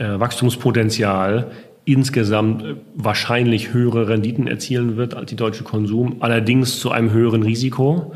[0.00, 1.50] Wachstumspotenzial
[1.84, 7.42] insgesamt äh, wahrscheinlich höhere Renditen erzielen wird als die deutsche Konsum, allerdings zu einem höheren
[7.42, 8.12] Risiko,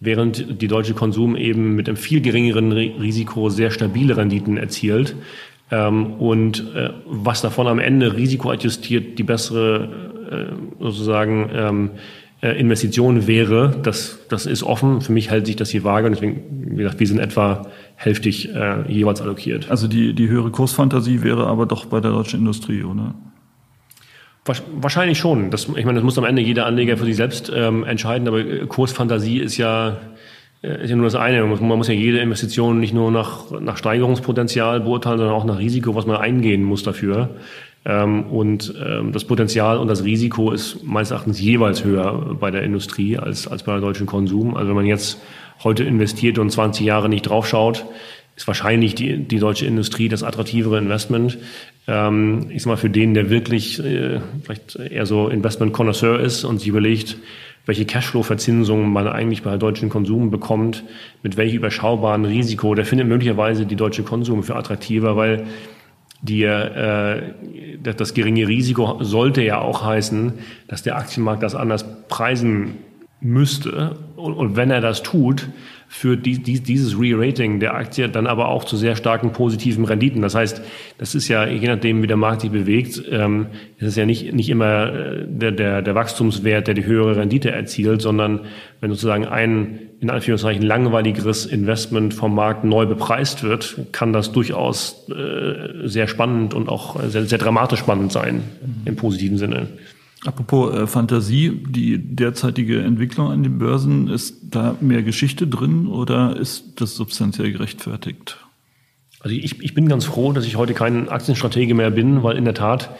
[0.00, 5.16] während die deutsche Konsum eben mit einem viel geringeren Risiko sehr stabile Renditen erzielt.
[5.70, 10.06] Ähm, und äh, was davon am Ende risikoadjustiert die bessere
[10.78, 11.90] sozusagen ähm,
[12.42, 15.00] Investition wäre, das, das ist offen.
[15.00, 17.66] Für mich hält sich das hier vage und deswegen, wie gesagt, wir sind etwa
[17.98, 19.70] hälftig äh, jeweils allokiert.
[19.70, 23.14] Also die, die höhere Kursfantasie wäre aber doch bei der deutschen Industrie, oder?
[24.44, 25.50] Wahrscheinlich schon.
[25.50, 28.38] Das, ich meine, das muss am Ende jeder Anleger für sich selbst ähm, entscheiden, aber
[28.38, 29.96] äh, Kursfantasie ist ja,
[30.62, 31.40] äh, ist ja nur das eine.
[31.40, 35.44] Man muss, man muss ja jede Investition nicht nur nach, nach Steigerungspotenzial beurteilen, sondern auch
[35.44, 37.30] nach Risiko, was man eingehen muss dafür.
[37.88, 42.62] Ähm, und ähm, das Potenzial und das Risiko ist meines Erachtens jeweils höher bei der
[42.62, 44.54] Industrie als, als bei deutschen Konsum.
[44.54, 45.20] Also wenn man jetzt
[45.64, 47.86] heute investiert und 20 Jahre nicht draufschaut,
[48.36, 51.38] ist wahrscheinlich die, die deutsche Industrie das attraktivere Investment.
[51.86, 56.58] Ähm, ich sag mal, für den, der wirklich äh, vielleicht eher so Investment-Connoisseur ist und
[56.58, 57.16] sich überlegt,
[57.64, 60.84] welche Cashflow-Verzinsung man eigentlich bei deutschen Konsum bekommt,
[61.22, 65.46] mit welchem überschaubaren Risiko, der findet möglicherweise die deutsche Konsum für attraktiver, weil
[66.20, 67.34] die, äh,
[67.82, 70.34] das geringe Risiko sollte ja auch heißen,
[70.66, 72.78] dass der Aktienmarkt das anders preisen
[73.20, 73.96] müsste.
[74.16, 75.48] Und, und wenn er das tut,
[75.88, 80.20] führt die, die, dieses Re-Rating der Aktie dann aber auch zu sehr starken positiven Renditen.
[80.20, 80.60] Das heißt,
[80.98, 83.46] das ist ja, je nachdem, wie der Markt sich bewegt, ähm,
[83.78, 87.50] ist es ja nicht, nicht immer äh, der, der, der Wachstumswert, der die höhere Rendite
[87.50, 88.40] erzielt, sondern
[88.80, 95.08] wenn sozusagen ein in Anführungszeichen langweiligeres Investment vom Markt neu bepreist wird, kann das durchaus
[95.08, 98.42] äh, sehr spannend und auch sehr, sehr dramatisch spannend sein
[98.84, 99.68] im positiven Sinne.
[100.24, 106.36] Apropos äh, Fantasie, die derzeitige Entwicklung an den Börsen, ist da mehr Geschichte drin oder
[106.36, 108.38] ist das substanziell gerechtfertigt?
[109.20, 112.44] Also ich, ich bin ganz froh, dass ich heute kein Aktienstratege mehr bin, weil in
[112.44, 112.90] der Tat,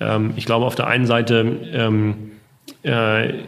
[0.00, 1.40] ähm, ich glaube, auf der einen Seite
[1.72, 2.32] ähm,
[2.84, 3.42] äh,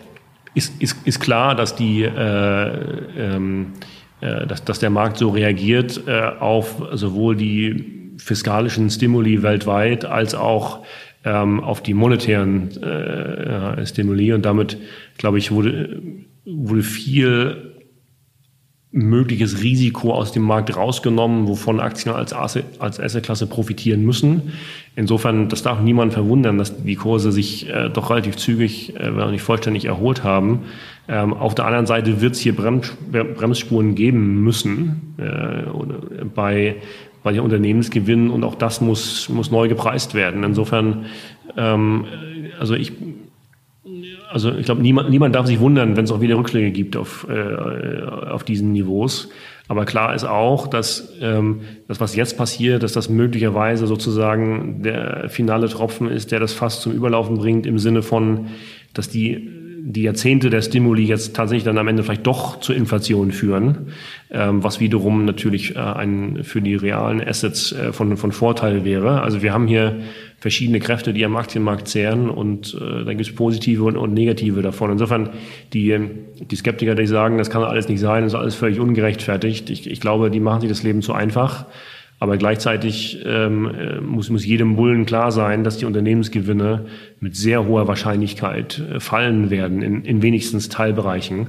[0.55, 2.73] ist, ist, ist klar, dass die äh,
[3.17, 3.73] ähm,
[4.21, 10.35] äh, dass, dass der Markt so reagiert äh, auf sowohl die fiskalischen Stimuli weltweit als
[10.35, 10.85] auch
[11.29, 14.33] ähm, auf die monetären äh, Stimuli.
[14.33, 14.79] Und damit,
[15.19, 16.03] glaube ich, wurde,
[16.47, 17.75] wurde viel
[18.91, 24.55] mögliches Risiko aus dem Markt rausgenommen, wovon Aktien als, als Assetklasse profitieren müssen.
[24.97, 29.21] Insofern, das darf niemand verwundern, dass die Kurse sich äh, doch relativ zügig, äh, wenn
[29.21, 30.61] auch nicht vollständig erholt haben.
[31.07, 36.77] Ähm, auf der anderen Seite wird es hier Brems, Bremsspuren geben müssen äh, bei,
[37.23, 40.45] bei den Unternehmensgewinnen und auch das muss, muss neu gepreist werden.
[40.45, 41.07] Insofern,
[41.57, 42.07] ähm,
[42.59, 42.93] also ich
[44.31, 47.27] also ich glaube, niemand, niemand darf sich wundern, wenn es auch wieder Rückschläge gibt auf,
[47.31, 49.31] äh, auf diesen Niveaus.
[49.69, 55.29] Aber klar ist auch, dass ähm, das, was jetzt passiert, dass das möglicherweise sozusagen der
[55.29, 58.49] finale Tropfen ist, der das fast zum Überlaufen bringt, im Sinne von,
[58.95, 59.51] dass die
[59.81, 63.93] die Jahrzehnte der Stimuli jetzt tatsächlich dann am Ende vielleicht doch zur Inflation führen,
[64.31, 69.23] ähm, was wiederum natürlich äh, ein, für die realen Assets äh, von, von Vorteil wäre.
[69.23, 70.01] Also wir haben hier
[70.41, 74.63] verschiedene Kräfte, die am Aktienmarkt zehren und äh, da gibt es positive und, und, negative
[74.63, 74.93] davon.
[74.93, 75.31] Insofern
[75.73, 75.97] die,
[76.41, 79.71] die Skeptiker, die sagen, das kann alles nicht sein, das ist alles völlig ungerechtfertigt.
[79.71, 81.67] Ich, ich glaube, die machen sich das Leben zu einfach.
[82.21, 86.87] Aber gleichzeitig ähm, äh, muss, muss jedem Bullen klar sein, dass die Unternehmensgewinne
[87.21, 91.47] mit sehr hoher Wahrscheinlichkeit äh, fallen werden, in, in wenigstens Teilbereichen.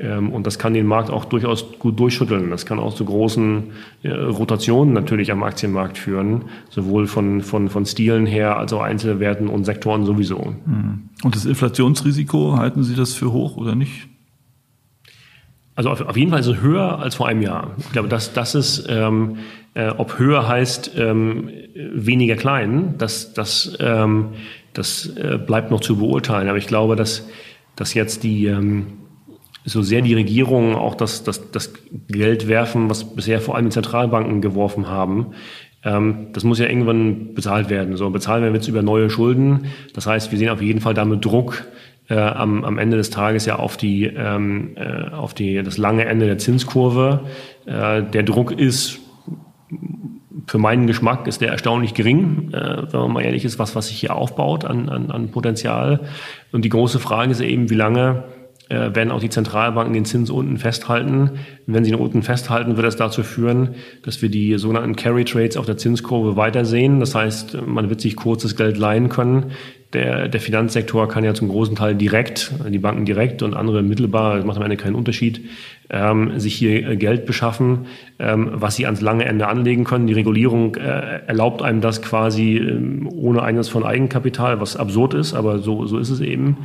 [0.00, 2.50] Ähm, und das kann den Markt auch durchaus gut durchschütteln.
[2.50, 3.64] Das kann auch zu großen
[4.02, 9.46] äh, Rotationen natürlich am Aktienmarkt führen, sowohl von, von, von Stilen her als auch Einzelwerten
[9.46, 10.54] und Sektoren sowieso.
[10.64, 11.08] Hm.
[11.22, 14.08] Und das Inflationsrisiko, halten Sie das für hoch oder nicht?
[15.78, 17.70] Also auf, auf jeden Fall ist es höher als vor einem Jahr.
[17.78, 19.36] Ich glaube, das, das ist, ähm,
[19.74, 24.30] äh, ob höher heißt ähm, weniger klein, das, das, ähm,
[24.72, 26.48] das äh, bleibt noch zu beurteilen.
[26.48, 27.28] Aber ich glaube, dass,
[27.76, 28.88] dass jetzt die, ähm,
[29.64, 31.72] so sehr die Regierungen auch das, das, das
[32.08, 35.26] Geld werfen, was bisher vor allem die Zentralbanken geworfen haben,
[35.84, 37.96] ähm, das muss ja irgendwann bezahlt werden.
[37.96, 39.66] So bezahlen wir jetzt über neue Schulden.
[39.94, 41.66] Das heißt, wir sehen auf jeden Fall damit Druck,
[42.08, 46.04] äh, am, am Ende des Tages ja auf die ähm, äh, auf die das lange
[46.06, 47.20] Ende der Zinskurve.
[47.66, 49.00] Äh, der Druck ist
[50.46, 53.88] für meinen Geschmack ist der erstaunlich gering, äh, wenn man mal ehrlich ist, was was
[53.88, 56.00] sich hier aufbaut an, an, an Potenzial.
[56.52, 58.24] Und die große Frage ist eben, wie lange
[58.68, 61.38] äh, werden auch die Zentralbanken den Zins unten festhalten.
[61.66, 65.56] wenn sie ihn unten festhalten, wird das dazu führen, dass wir die sogenannten Carry Trades
[65.56, 67.00] auf der Zinskurve weitersehen.
[67.00, 69.52] Das heißt, man wird sich kurzes Geld leihen können,
[69.92, 74.36] der, der Finanzsektor kann ja zum großen Teil direkt, die Banken direkt und andere mittelbar,
[74.36, 75.40] das macht am Ende keinen Unterschied,
[75.90, 77.86] ähm, sich hier äh, Geld beschaffen,
[78.18, 80.06] ähm, was sie ans lange Ende anlegen können.
[80.06, 85.34] Die Regulierung äh, erlaubt einem das quasi ähm, ohne Einsatz von Eigenkapital, was absurd ist,
[85.34, 86.58] aber so, so ist es eben.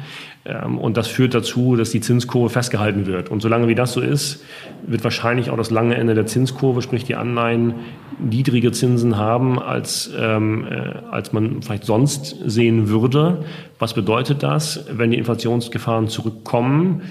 [0.46, 3.30] Ähm, und das führt dazu, dass die Zinskurve festgehalten wird.
[3.30, 4.44] Und solange wie das so ist,
[4.86, 7.76] wird wahrscheinlich auch das lange Ende der Zinskurve, sprich die Anleihen,
[8.20, 13.46] niedrige Zinsen haben, als, ähm, äh, als man vielleicht sonst sehen würde.
[13.80, 17.04] Was bedeutet das, wenn die Inflationsgefahren zurückkommen?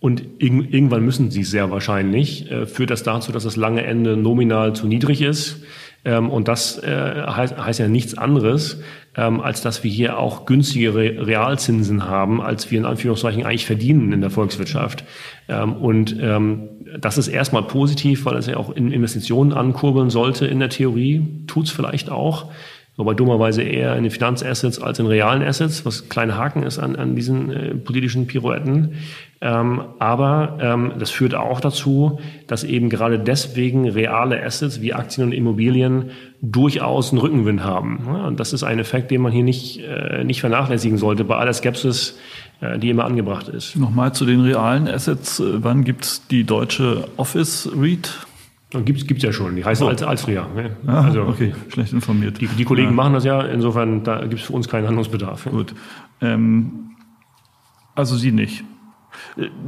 [0.00, 4.74] Und irgendwann müssen sie sehr wahrscheinlich, äh, führt das dazu, dass das lange Ende nominal
[4.74, 5.62] zu niedrig ist.
[6.04, 8.80] Ähm, und das äh, heißt, heißt ja nichts anderes,
[9.16, 14.12] ähm, als dass wir hier auch günstigere Realzinsen haben, als wir in Anführungszeichen eigentlich verdienen
[14.12, 15.02] in der Volkswirtschaft.
[15.48, 16.68] Ähm, und ähm,
[17.00, 21.26] das ist erstmal positiv, weil es ja auch in Investitionen ankurbeln sollte in der Theorie,
[21.48, 22.52] tut's vielleicht auch
[22.98, 26.96] wobei dummerweise eher in den Finanzassets als in realen Assets, was kleine Haken ist an,
[26.96, 28.96] an diesen äh, politischen Pirouetten.
[29.40, 32.18] Ähm, aber ähm, das führt auch dazu,
[32.48, 36.10] dass eben gerade deswegen reale Assets wie Aktien und Immobilien
[36.42, 38.02] durchaus einen Rückenwind haben.
[38.04, 41.36] Ja, und das ist ein Effekt, den man hier nicht, äh, nicht vernachlässigen sollte bei
[41.36, 42.18] aller Skepsis,
[42.60, 43.76] äh, die immer angebracht ist.
[43.76, 45.38] Nochmal zu den realen Assets.
[45.38, 48.26] Äh, wann gibt's die deutsche Office REIT?
[48.70, 49.88] Gibt es ja schon, die heißen oh.
[49.88, 50.46] als Alstria.
[50.54, 50.76] Ne?
[50.86, 52.38] Ah, also, okay, schlecht informiert.
[52.38, 52.94] Die, die Kollegen ja.
[52.94, 55.46] machen das ja, insofern da gibt es für uns keinen Handlungsbedarf.
[55.46, 55.74] Gut.
[56.20, 56.90] Ähm,
[57.94, 58.64] also Sie nicht.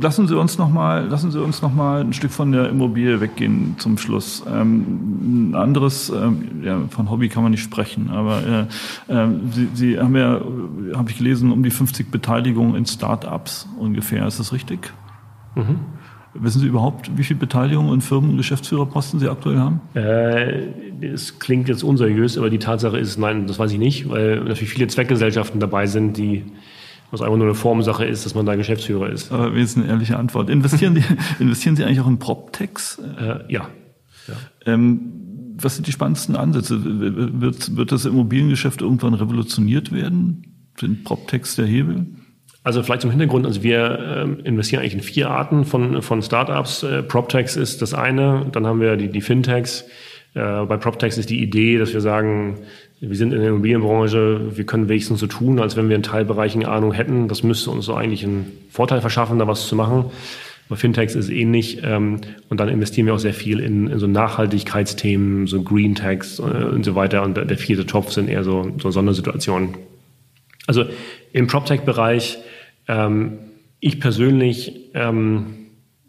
[0.00, 3.20] Lassen Sie uns noch mal, lassen Sie uns noch mal ein Stück von der Immobilie
[3.20, 4.44] weggehen zum Schluss.
[4.46, 8.68] Ähm, ein anderes, ähm, ja, von Hobby kann man nicht sprechen, aber
[9.08, 10.40] äh, äh, Sie, Sie haben ja,
[10.94, 14.26] habe ich gelesen, um die 50 Beteiligungen in Start-ups ungefähr.
[14.26, 14.92] Ist das richtig?
[15.54, 15.76] Mhm.
[16.34, 19.80] Wissen Sie überhaupt, wie viel Beteiligung und Firmen- und Geschäftsführerposten Sie aktuell haben?
[19.94, 20.68] Äh,
[21.00, 24.70] das klingt jetzt unseriös, aber die Tatsache ist, nein, das weiß ich nicht, weil natürlich
[24.70, 26.44] viele Zweckgesellschaften dabei sind, die
[27.10, 29.32] was einfach nur eine Formsache ist, dass man da Geschäftsführer ist.
[29.32, 30.48] Aber wie ist eine ehrliche Antwort?
[30.48, 31.02] Investieren, Sie,
[31.40, 32.98] investieren Sie eigentlich auch in PropTechs?
[33.18, 33.68] Äh, ja.
[34.28, 34.34] ja.
[34.64, 35.00] Ähm,
[35.56, 36.80] was sind die spannendsten Ansätze?
[36.84, 40.70] Wird, wird das Immobiliengeschäft irgendwann revolutioniert werden?
[40.78, 42.06] Sind PropTechs der Hebel?
[42.62, 46.82] Also vielleicht zum Hintergrund, also wir äh, investieren eigentlich in vier Arten von, von Startups.
[46.82, 49.86] Äh, PropTechs ist das eine, dann haben wir die, die Fintechs.
[50.34, 52.58] Äh, bei PropTechs ist die Idee, dass wir sagen,
[53.00, 56.66] wir sind in der Immobilienbranche, wir können wenigstens so tun, als wenn wir in Teilbereichen
[56.66, 57.28] Ahnung hätten.
[57.28, 60.10] Das müsste uns so eigentlich einen Vorteil verschaffen, da was zu machen.
[60.68, 61.80] Bei Fintechs ist es ähnlich.
[61.82, 66.38] Ähm, und dann investieren wir auch sehr viel in, in so Nachhaltigkeitsthemen, so Green Techs
[66.38, 67.22] äh, und so weiter.
[67.22, 69.78] Und der vierte Topf sind eher so, so Sondersituationen.
[70.66, 70.84] Also
[71.32, 72.38] im PropTech-Bereich,
[72.90, 73.38] ähm,
[73.78, 75.56] ich persönlich ähm,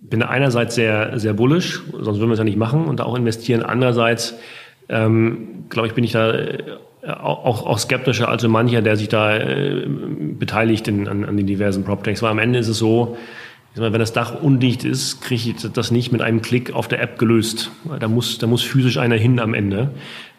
[0.02, 3.64] bin einerseits sehr, sehr bullish, sonst würden wir es ja nicht machen und auch investieren.
[3.64, 4.36] Andererseits,
[4.90, 6.64] ähm, glaube ich, bin ich da äh,
[7.04, 11.48] auch, auch skeptischer als so mancher, der sich da äh, beteiligt in, an, an den
[11.48, 12.22] diversen PropTechs.
[12.22, 13.16] Weil am Ende ist es so,
[13.76, 17.18] wenn das Dach undicht ist, kriege ich das nicht mit einem Klick auf der App
[17.18, 17.72] gelöst.
[18.02, 19.92] Da muss, da muss physisch einer hin am Ende.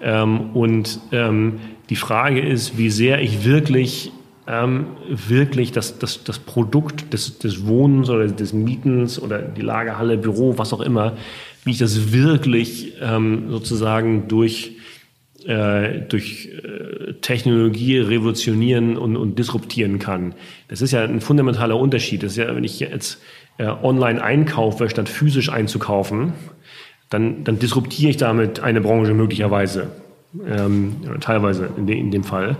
[0.02, 4.12] Ähm, und ähm, die Frage ist, wie sehr ich wirklich
[4.46, 10.16] ähm, wirklich das, das, das Produkt des, des Wohnens oder des Mietens oder die Lagerhalle,
[10.16, 11.16] Büro, was auch immer,
[11.64, 14.76] wie ich das wirklich ähm, sozusagen durch
[15.46, 20.34] äh, durch äh, Technologie revolutionieren und, und disruptieren kann.
[20.68, 22.22] Das ist ja ein fundamentaler Unterschied.
[22.22, 23.20] Das ist ja, wenn ich jetzt
[23.58, 26.32] äh, online einkaufe, statt physisch einzukaufen,
[27.10, 29.90] dann, dann disruptiere ich damit eine Branche möglicherweise.
[30.46, 32.56] Ähm, teilweise in, de, in, dem Fall.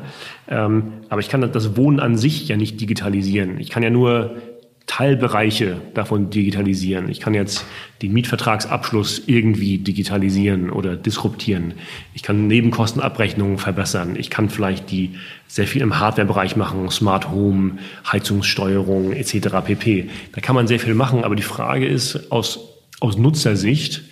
[0.47, 3.59] Ähm, aber ich kann das Wohnen an sich ja nicht digitalisieren.
[3.61, 4.37] Ich kann ja nur
[4.87, 7.09] Teilbereiche davon digitalisieren.
[7.09, 7.65] Ich kann jetzt
[8.03, 11.75] den Mietvertragsabschluss irgendwie digitalisieren oder disruptieren.
[12.13, 14.17] Ich kann Nebenkostenabrechnungen verbessern.
[14.17, 15.15] Ich kann vielleicht die
[15.47, 17.79] sehr viel im Hardwarebereich machen, Smart Home,
[18.11, 19.49] Heizungssteuerung etc.
[19.65, 20.11] pp.
[20.33, 22.61] Da kann man sehr viel machen, aber die Frage ist aus,
[23.01, 24.03] aus Nutzersicht,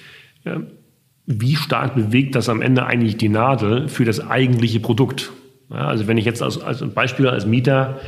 [1.39, 5.33] wie stark bewegt das am Ende eigentlich die Nadel für das eigentliche Produkt?
[5.73, 8.01] also wenn ich jetzt als, als Beispiel als Mieter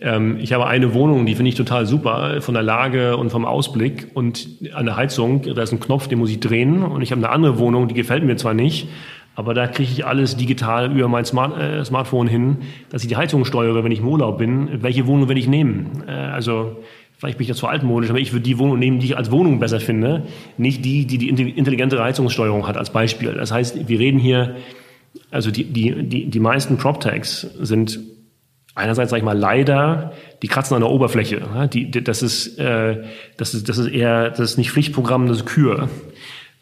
[0.00, 3.44] ähm, ich habe eine Wohnung, die finde ich total super, von der Lage und vom
[3.44, 4.08] Ausblick.
[4.14, 6.82] Und an der Heizung, da ist ein Knopf, den muss ich drehen.
[6.82, 8.88] Und ich habe eine andere Wohnung, die gefällt mir zwar nicht,
[9.34, 12.58] aber da kriege ich alles digital über mein Smart, äh, Smartphone hin,
[12.90, 14.82] dass ich die Heizung steuere, wenn ich im Urlaub bin.
[14.82, 16.02] Welche Wohnung will ich nehmen?
[16.06, 16.76] Äh, also
[17.20, 19.30] vielleicht bin ich jetzt zu altmodisch, aber ich würde die Wohnung nehmen, die ich als
[19.30, 23.34] Wohnung besser finde, nicht die, die die intelligente Heizungssteuerung hat als Beispiel.
[23.34, 24.56] Das heißt, wir reden hier,
[25.30, 28.00] also die, die, die, die meisten PropTechs sind
[28.74, 30.12] einerseits, sage ich mal, leider,
[30.42, 31.42] die kratzen an der Oberfläche.
[31.74, 33.04] Die, das, ist, äh,
[33.36, 35.90] das, ist, das ist eher, das ist nicht Pflichtprogramm, das ist Kür.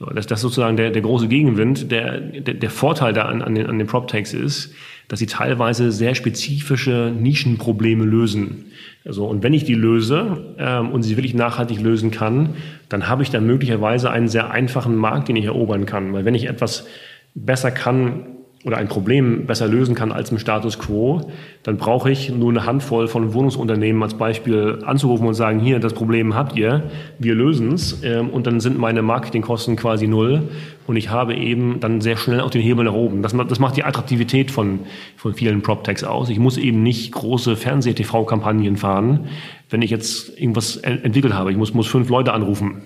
[0.01, 1.93] So, das, das ist sozusagen der, der große Gegenwind.
[1.93, 4.75] Der, der, der Vorteil da an, an den, an den PropTechs ist,
[5.09, 8.67] dass sie teilweise sehr spezifische Nischenprobleme lösen.
[9.05, 12.51] Also, und wenn ich die löse ähm, und sie wirklich nachhaltig lösen kann,
[12.89, 16.13] dann habe ich dann möglicherweise einen sehr einfachen Markt, den ich erobern kann.
[16.13, 16.87] Weil wenn ich etwas
[17.35, 21.31] besser kann, oder ein Problem besser lösen kann als im Status quo,
[21.63, 25.93] dann brauche ich nur eine Handvoll von Wohnungsunternehmen als Beispiel anzurufen und sagen, hier, das
[25.93, 26.83] Problem habt ihr,
[27.21, 30.49] wir lösen es ähm, und dann sind meine Marketingkosten quasi null
[30.89, 33.23] und ich habe eben dann sehr schnell auch den Hebel nach oben.
[33.23, 34.81] Das, das macht die Attraktivität von,
[35.17, 36.29] von vielen PropTechs aus.
[36.29, 39.29] Ich muss eben nicht große Fernseh-TV-Kampagnen fahren,
[39.71, 41.53] wenn ich jetzt irgendwas entwickelt habe.
[41.53, 42.83] Ich muss, muss fünf Leute anrufen.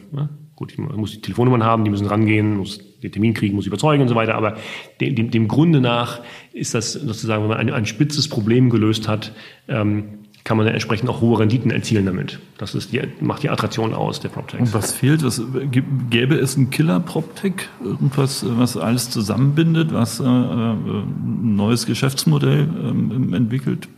[0.54, 4.02] Gut, ich muss die Telefonnummern haben, die müssen rangehen, muss den Termin kriegen, muss überzeugen
[4.02, 4.34] und so weiter.
[4.34, 4.56] Aber
[5.00, 6.20] dem, dem, dem Grunde nach
[6.52, 9.32] ist das sozusagen, wenn man ein, ein spitzes Problem gelöst hat,
[9.68, 10.04] ähm,
[10.44, 12.40] kann man dann entsprechend auch hohe Renditen erzielen damit.
[12.58, 14.60] Das ist die, macht die Attraktion aus der PropTech.
[14.60, 15.22] Und was fehlt?
[15.22, 15.40] Was,
[16.10, 17.68] gäbe es ein Killer-PropTech?
[17.84, 23.88] Irgendwas, was alles zusammenbindet, was äh, ein neues Geschäftsmodell äh, entwickelt?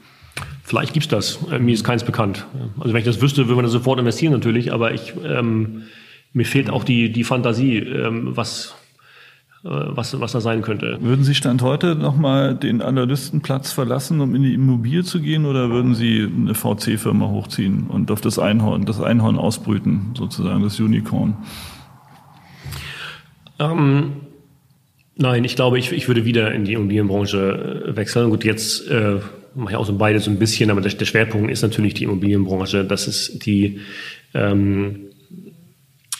[0.62, 1.38] Vielleicht gibt's das.
[1.50, 2.46] Äh, mir ist keins bekannt.
[2.78, 5.84] Also wenn ich das wüsste, würde man das sofort investieren natürlich, aber ich ähm,
[6.34, 8.83] mir fehlt auch die, die Fantasie, ähm, was, äh,
[9.64, 10.98] was, was da sein könnte.
[11.00, 15.70] Würden Sie Stand heute nochmal den Analystenplatz verlassen, um in die Immobilie zu gehen, oder
[15.70, 21.38] würden Sie eine VC-Firma hochziehen und auf das Einhorn, das Einhorn ausbrüten, sozusagen, das Unicorn?
[23.58, 24.12] Ähm,
[25.16, 28.28] nein, ich glaube, ich, ich würde wieder in die Immobilienbranche äh, wechseln.
[28.28, 29.20] Gut, jetzt äh,
[29.54, 32.04] mache ich auch so beide so ein bisschen, aber der, der Schwerpunkt ist natürlich die
[32.04, 32.84] Immobilienbranche.
[32.84, 33.80] Das ist die
[34.34, 35.06] ähm,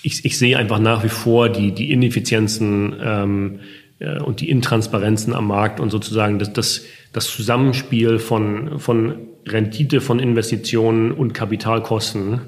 [0.05, 3.61] ich, ich sehe einfach nach wie vor die, die Ineffizienzen ähm,
[3.99, 9.15] äh, und die Intransparenzen am Markt und sozusagen das, das, das Zusammenspiel von, von
[9.47, 12.41] Rendite von Investitionen und Kapitalkosten.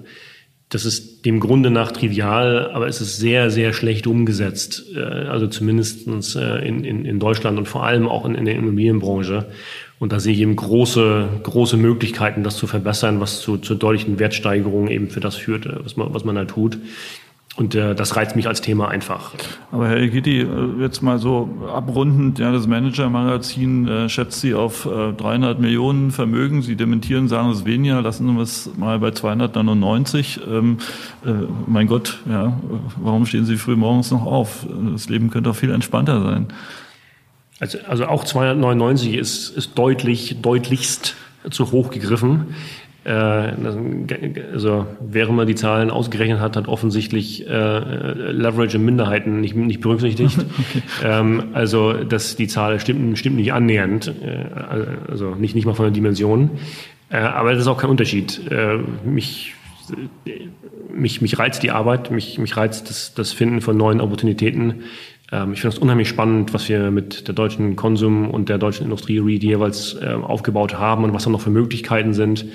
[0.68, 4.84] Das ist dem Grunde nach trivial, aber es ist sehr, sehr schlecht umgesetzt.
[4.94, 8.56] Äh, also zumindestens äh, in, in, in Deutschland und vor allem auch in, in der
[8.56, 9.46] Immobilienbranche.
[9.98, 14.18] Und da sehe ich eben große, große Möglichkeiten, das zu verbessern, was zu, zu deutlichen
[14.18, 16.76] Wertsteigerungen eben für das führt, was man, was man da tut.
[17.56, 19.32] Und äh, das reizt mich als Thema einfach.
[19.72, 20.46] Aber Herr Gitti, äh,
[20.78, 26.60] jetzt mal so abrundend, ja, das Manager-Magazin äh, schätzt Sie auf äh, 300 Millionen Vermögen.
[26.60, 30.40] Sie dementieren, sagen es weniger, lassen Sie es mal bei 299.
[30.46, 30.76] Ähm,
[31.24, 31.30] äh,
[31.66, 32.60] mein Gott, ja,
[32.96, 34.66] warum stehen Sie früh morgens noch auf?
[34.92, 36.48] Das Leben könnte auch viel entspannter sein.
[37.58, 41.16] Also, also auch 299 ist, ist deutlich, deutlichst
[41.50, 42.54] zu hoch gegriffen.
[43.06, 43.10] Äh,
[44.52, 49.80] also während man die Zahlen ausgerechnet hat, hat offensichtlich äh, Leverage in Minderheiten nicht, nicht
[49.80, 50.36] berücksichtigt.
[50.58, 50.82] okay.
[51.04, 54.46] ähm, also dass die Zahl stimmt, stimmt nicht annähernd, äh,
[55.08, 56.50] also nicht, nicht mal von der Dimension.
[57.08, 58.40] Äh, aber das ist auch kein Unterschied.
[59.04, 59.54] Mich,
[60.92, 64.82] mich, mich reizt die Arbeit, mich, mich reizt das, das Finden von neuen Opportunitäten.
[65.30, 68.84] Ähm, ich finde es unheimlich spannend, was wir mit der deutschen Konsum und der deutschen
[68.84, 72.46] Industrie jeweils äh, aufgebaut haben und was da noch für Möglichkeiten sind.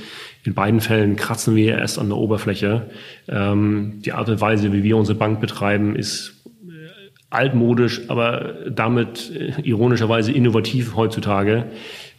[0.44, 2.89] In beiden Fällen kratzen wir erst an der Oberfläche.
[3.28, 6.34] Ähm, die Art und Weise, wie wir unsere Bank betreiben, ist
[6.68, 6.72] äh,
[7.30, 11.66] altmodisch, aber damit äh, ironischerweise innovativ heutzutage.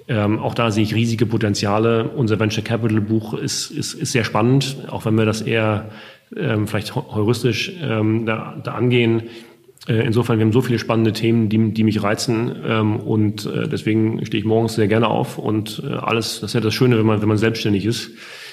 [0.08, 2.08] Ähm, auch da sehe ich riesige Potenziale.
[2.08, 5.90] Unser Venture Capital Buch ist, ist, ist sehr spannend, auch wenn wir das eher
[6.36, 9.24] ähm, vielleicht heuristisch ähm, da, da angehen.
[9.88, 13.68] Äh, insofern, wir haben so viele spannende Themen, die, die mich reizen ähm, und äh,
[13.68, 16.98] deswegen stehe ich morgens sehr gerne auf und äh, alles, das ist ja das Schöne,
[16.98, 18.10] wenn man, wenn man selbstständig ist.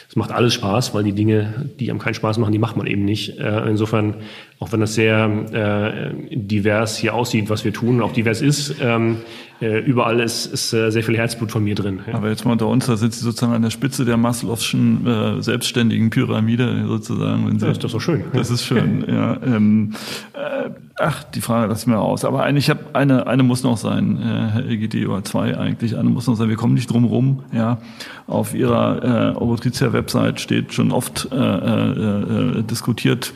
[0.09, 2.88] Es macht alles Spaß, weil die Dinge, die einem keinen Spaß machen, die macht man
[2.88, 3.38] eben nicht.
[3.38, 4.15] Äh, insofern,
[4.57, 9.17] auch wenn das sehr äh, divers hier aussieht, was wir tun, auch divers ist, ähm,
[9.17, 11.99] äh, überall ist, ist äh, sehr viel Herzblut von mir drin.
[12.07, 12.16] Ja.
[12.16, 15.41] Aber jetzt mal unter uns, da sind Sie sozusagen an der Spitze der Maslow'schen äh,
[15.41, 17.60] selbstständigen Pyramide sozusagen.
[17.60, 18.24] Sie, ja, ist doch so schön.
[18.34, 19.38] Das ist schön, ja.
[19.43, 19.93] Ähm,
[20.34, 22.24] äh, ach, die Frage lasse ich mir aus.
[22.24, 25.97] Aber eine, ich habe eine, eine muss noch sein, äh, Herr EGD, oder zwei eigentlich.
[25.97, 26.47] Eine muss noch sein.
[26.47, 27.43] Wir kommen nicht drum rum.
[27.51, 27.80] Ja,
[28.28, 33.34] auf Ihrer äh, Obotritia-Website steht schon oft äh, äh, äh, diskutiert.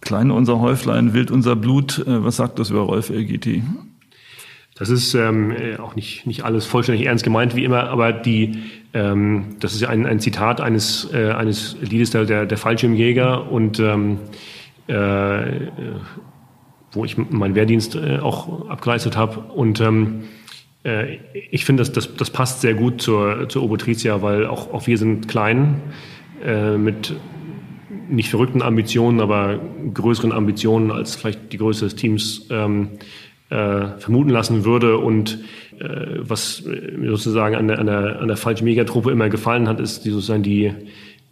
[0.00, 1.98] Klein unser Häuflein, wild unser Blut.
[2.06, 3.62] Äh, was sagt das über Rolf EGT?
[4.80, 8.62] Das ist ähm, äh, auch nicht, nicht alles vollständig ernst gemeint wie immer, aber die,
[8.94, 13.78] ähm, das ist ja ein, ein Zitat eines, äh, eines Liedes der, der, Fallschirmjäger und
[13.78, 14.20] ähm,
[14.86, 15.68] äh,
[16.92, 19.40] wo ich meinen Wehrdienst äh, auch abgeleistet habe.
[19.52, 20.22] Und ähm,
[20.82, 21.18] äh,
[21.50, 24.96] ich finde, das, das, das passt sehr gut zur, zur Obotritia, weil auch, auch wir
[24.96, 25.82] sind klein
[26.42, 27.14] äh, mit
[28.08, 29.60] nicht verrückten Ambitionen, aber
[29.92, 32.92] größeren Ambitionen als vielleicht die Größe des Teams ähm,
[33.50, 34.98] äh, vermuten lassen würde.
[34.98, 35.40] Und
[35.78, 39.80] äh, was mir sozusagen an der, an der, an der falschen Megatruppe immer gefallen hat,
[39.80, 40.72] ist die, sozusagen die,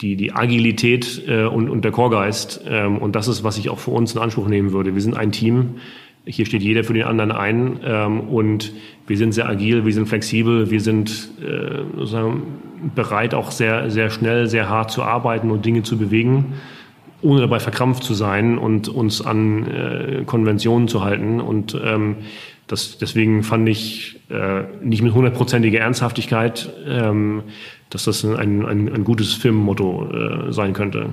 [0.01, 2.63] die, die Agilität äh, und, und der Chorgeist.
[2.69, 4.95] Ähm, und das ist, was ich auch für uns in Anspruch nehmen würde.
[4.95, 5.77] Wir sind ein Team.
[6.25, 8.73] Hier steht jeder für den anderen ein ähm, und
[9.07, 12.43] wir sind sehr agil, wir sind flexibel, wir sind äh, sozusagen
[12.95, 16.55] bereit, auch sehr, sehr schnell, sehr hart zu arbeiten und Dinge zu bewegen
[17.23, 21.41] ohne dabei verkrampft zu sein und uns an äh, Konventionen zu halten.
[21.41, 22.17] Und ähm,
[22.67, 27.43] das, deswegen fand ich äh, nicht mit hundertprozentiger Ernsthaftigkeit, ähm,
[27.91, 30.11] dass das ein, ein, ein gutes Firmenmotto
[30.49, 31.11] äh, sein könnte.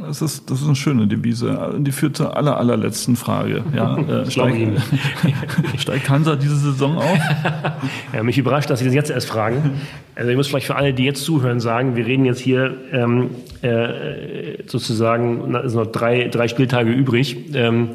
[0.00, 1.74] Das ist, das ist eine schöne Devise.
[1.78, 3.64] Die führt zur aller, allerletzten Frage.
[3.74, 4.80] Ja, äh, steigt,
[5.78, 7.18] steigt Hansa diese Saison auf?
[8.12, 9.80] ja, mich überrascht, dass Sie das jetzt erst fragen.
[10.14, 13.30] Also ich muss vielleicht für alle, die jetzt zuhören, sagen, wir reden jetzt hier ähm,
[13.62, 17.54] äh, sozusagen, es sind noch drei, drei Spieltage übrig.
[17.54, 17.90] Ähm,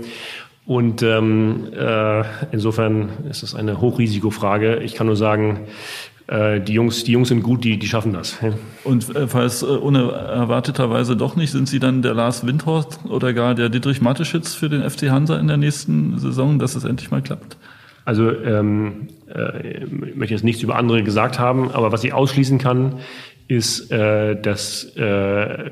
[0.66, 2.24] und ähm, äh,
[2.54, 4.78] insofern ist das eine Hochrisikofrage.
[4.78, 5.62] Ich kann nur sagen,
[6.30, 8.38] die Jungs, die Jungs sind gut, die, die schaffen das.
[8.84, 13.56] Und äh, falls äh, unerwarteterweise doch nicht, sind Sie dann der Lars Windhorst oder gar
[13.56, 17.22] der Dietrich Mateschitz für den FC Hansa in der nächsten Saison, dass es endlich mal
[17.22, 17.58] klappt?
[18.06, 22.58] Also ähm, äh, ich möchte jetzt nichts über andere gesagt haben, aber was ich ausschließen
[22.58, 23.00] kann,
[23.48, 25.70] ist, äh, dass äh,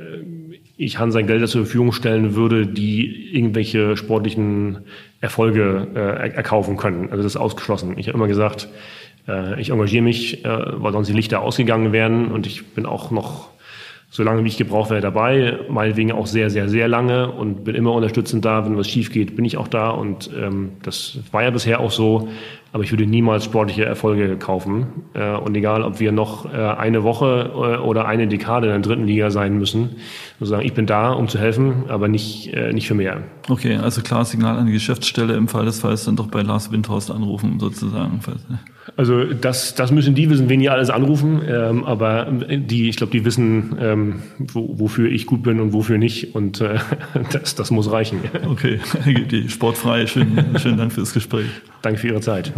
[0.78, 4.80] ich Hansa Gelder zur Verfügung stellen würde, die irgendwelche sportlichen
[5.20, 7.10] Erfolge äh, erkaufen können.
[7.12, 7.98] Also das ist ausgeschlossen.
[7.98, 8.68] Ich habe immer gesagt, äh,
[9.60, 13.50] ich engagiere mich, äh, weil sonst die Lichter ausgegangen wären und ich bin auch noch
[14.14, 15.60] so lange, wie ich gebraucht werde, dabei.
[15.70, 18.66] Meinetwegen auch sehr, sehr, sehr lange und bin immer unterstützend da.
[18.66, 21.92] Wenn was schief geht, bin ich auch da und ähm, das war ja bisher auch
[21.92, 22.28] so.
[22.74, 24.88] Aber ich würde niemals sportliche Erfolge kaufen.
[25.14, 28.82] Äh, und egal, ob wir noch äh, eine Woche äh, oder eine Dekade in der
[28.82, 29.98] dritten Liga sein müssen,
[30.40, 33.22] sozusagen, ich bin da, um zu helfen, aber nicht, nicht für mehr.
[33.50, 36.72] Okay, also klares Signal an die Geschäftsstelle im Fall des Falls dann doch bei Lars
[36.72, 38.20] Windhorst anrufen, sozusagen.
[38.98, 41.42] Also das, das müssen die wissen, wen die alles anrufen.
[41.48, 45.98] Ähm, aber die, ich glaube, die wissen, ähm, wo, wofür ich gut bin und wofür
[45.98, 46.36] nicht.
[46.36, 46.80] Und äh,
[47.32, 48.20] das, das muss reichen.
[48.50, 48.80] Okay,
[49.32, 50.08] die sportfrei.
[50.08, 51.48] Schönen, schönen Dank fürs Gespräch.
[51.82, 52.52] Danke für Ihre Zeit.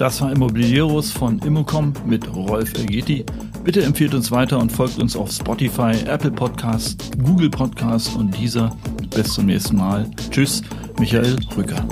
[0.00, 3.24] Das war Immobilieros von Immocom mit Rolf Ergeti.
[3.64, 8.74] Bitte empfehlt uns weiter und folgt uns auf Spotify, Apple Podcast, Google Podcast und dieser.
[9.14, 10.10] Bis zum nächsten Mal.
[10.30, 10.62] Tschüss,
[10.98, 11.84] Michael Rücker.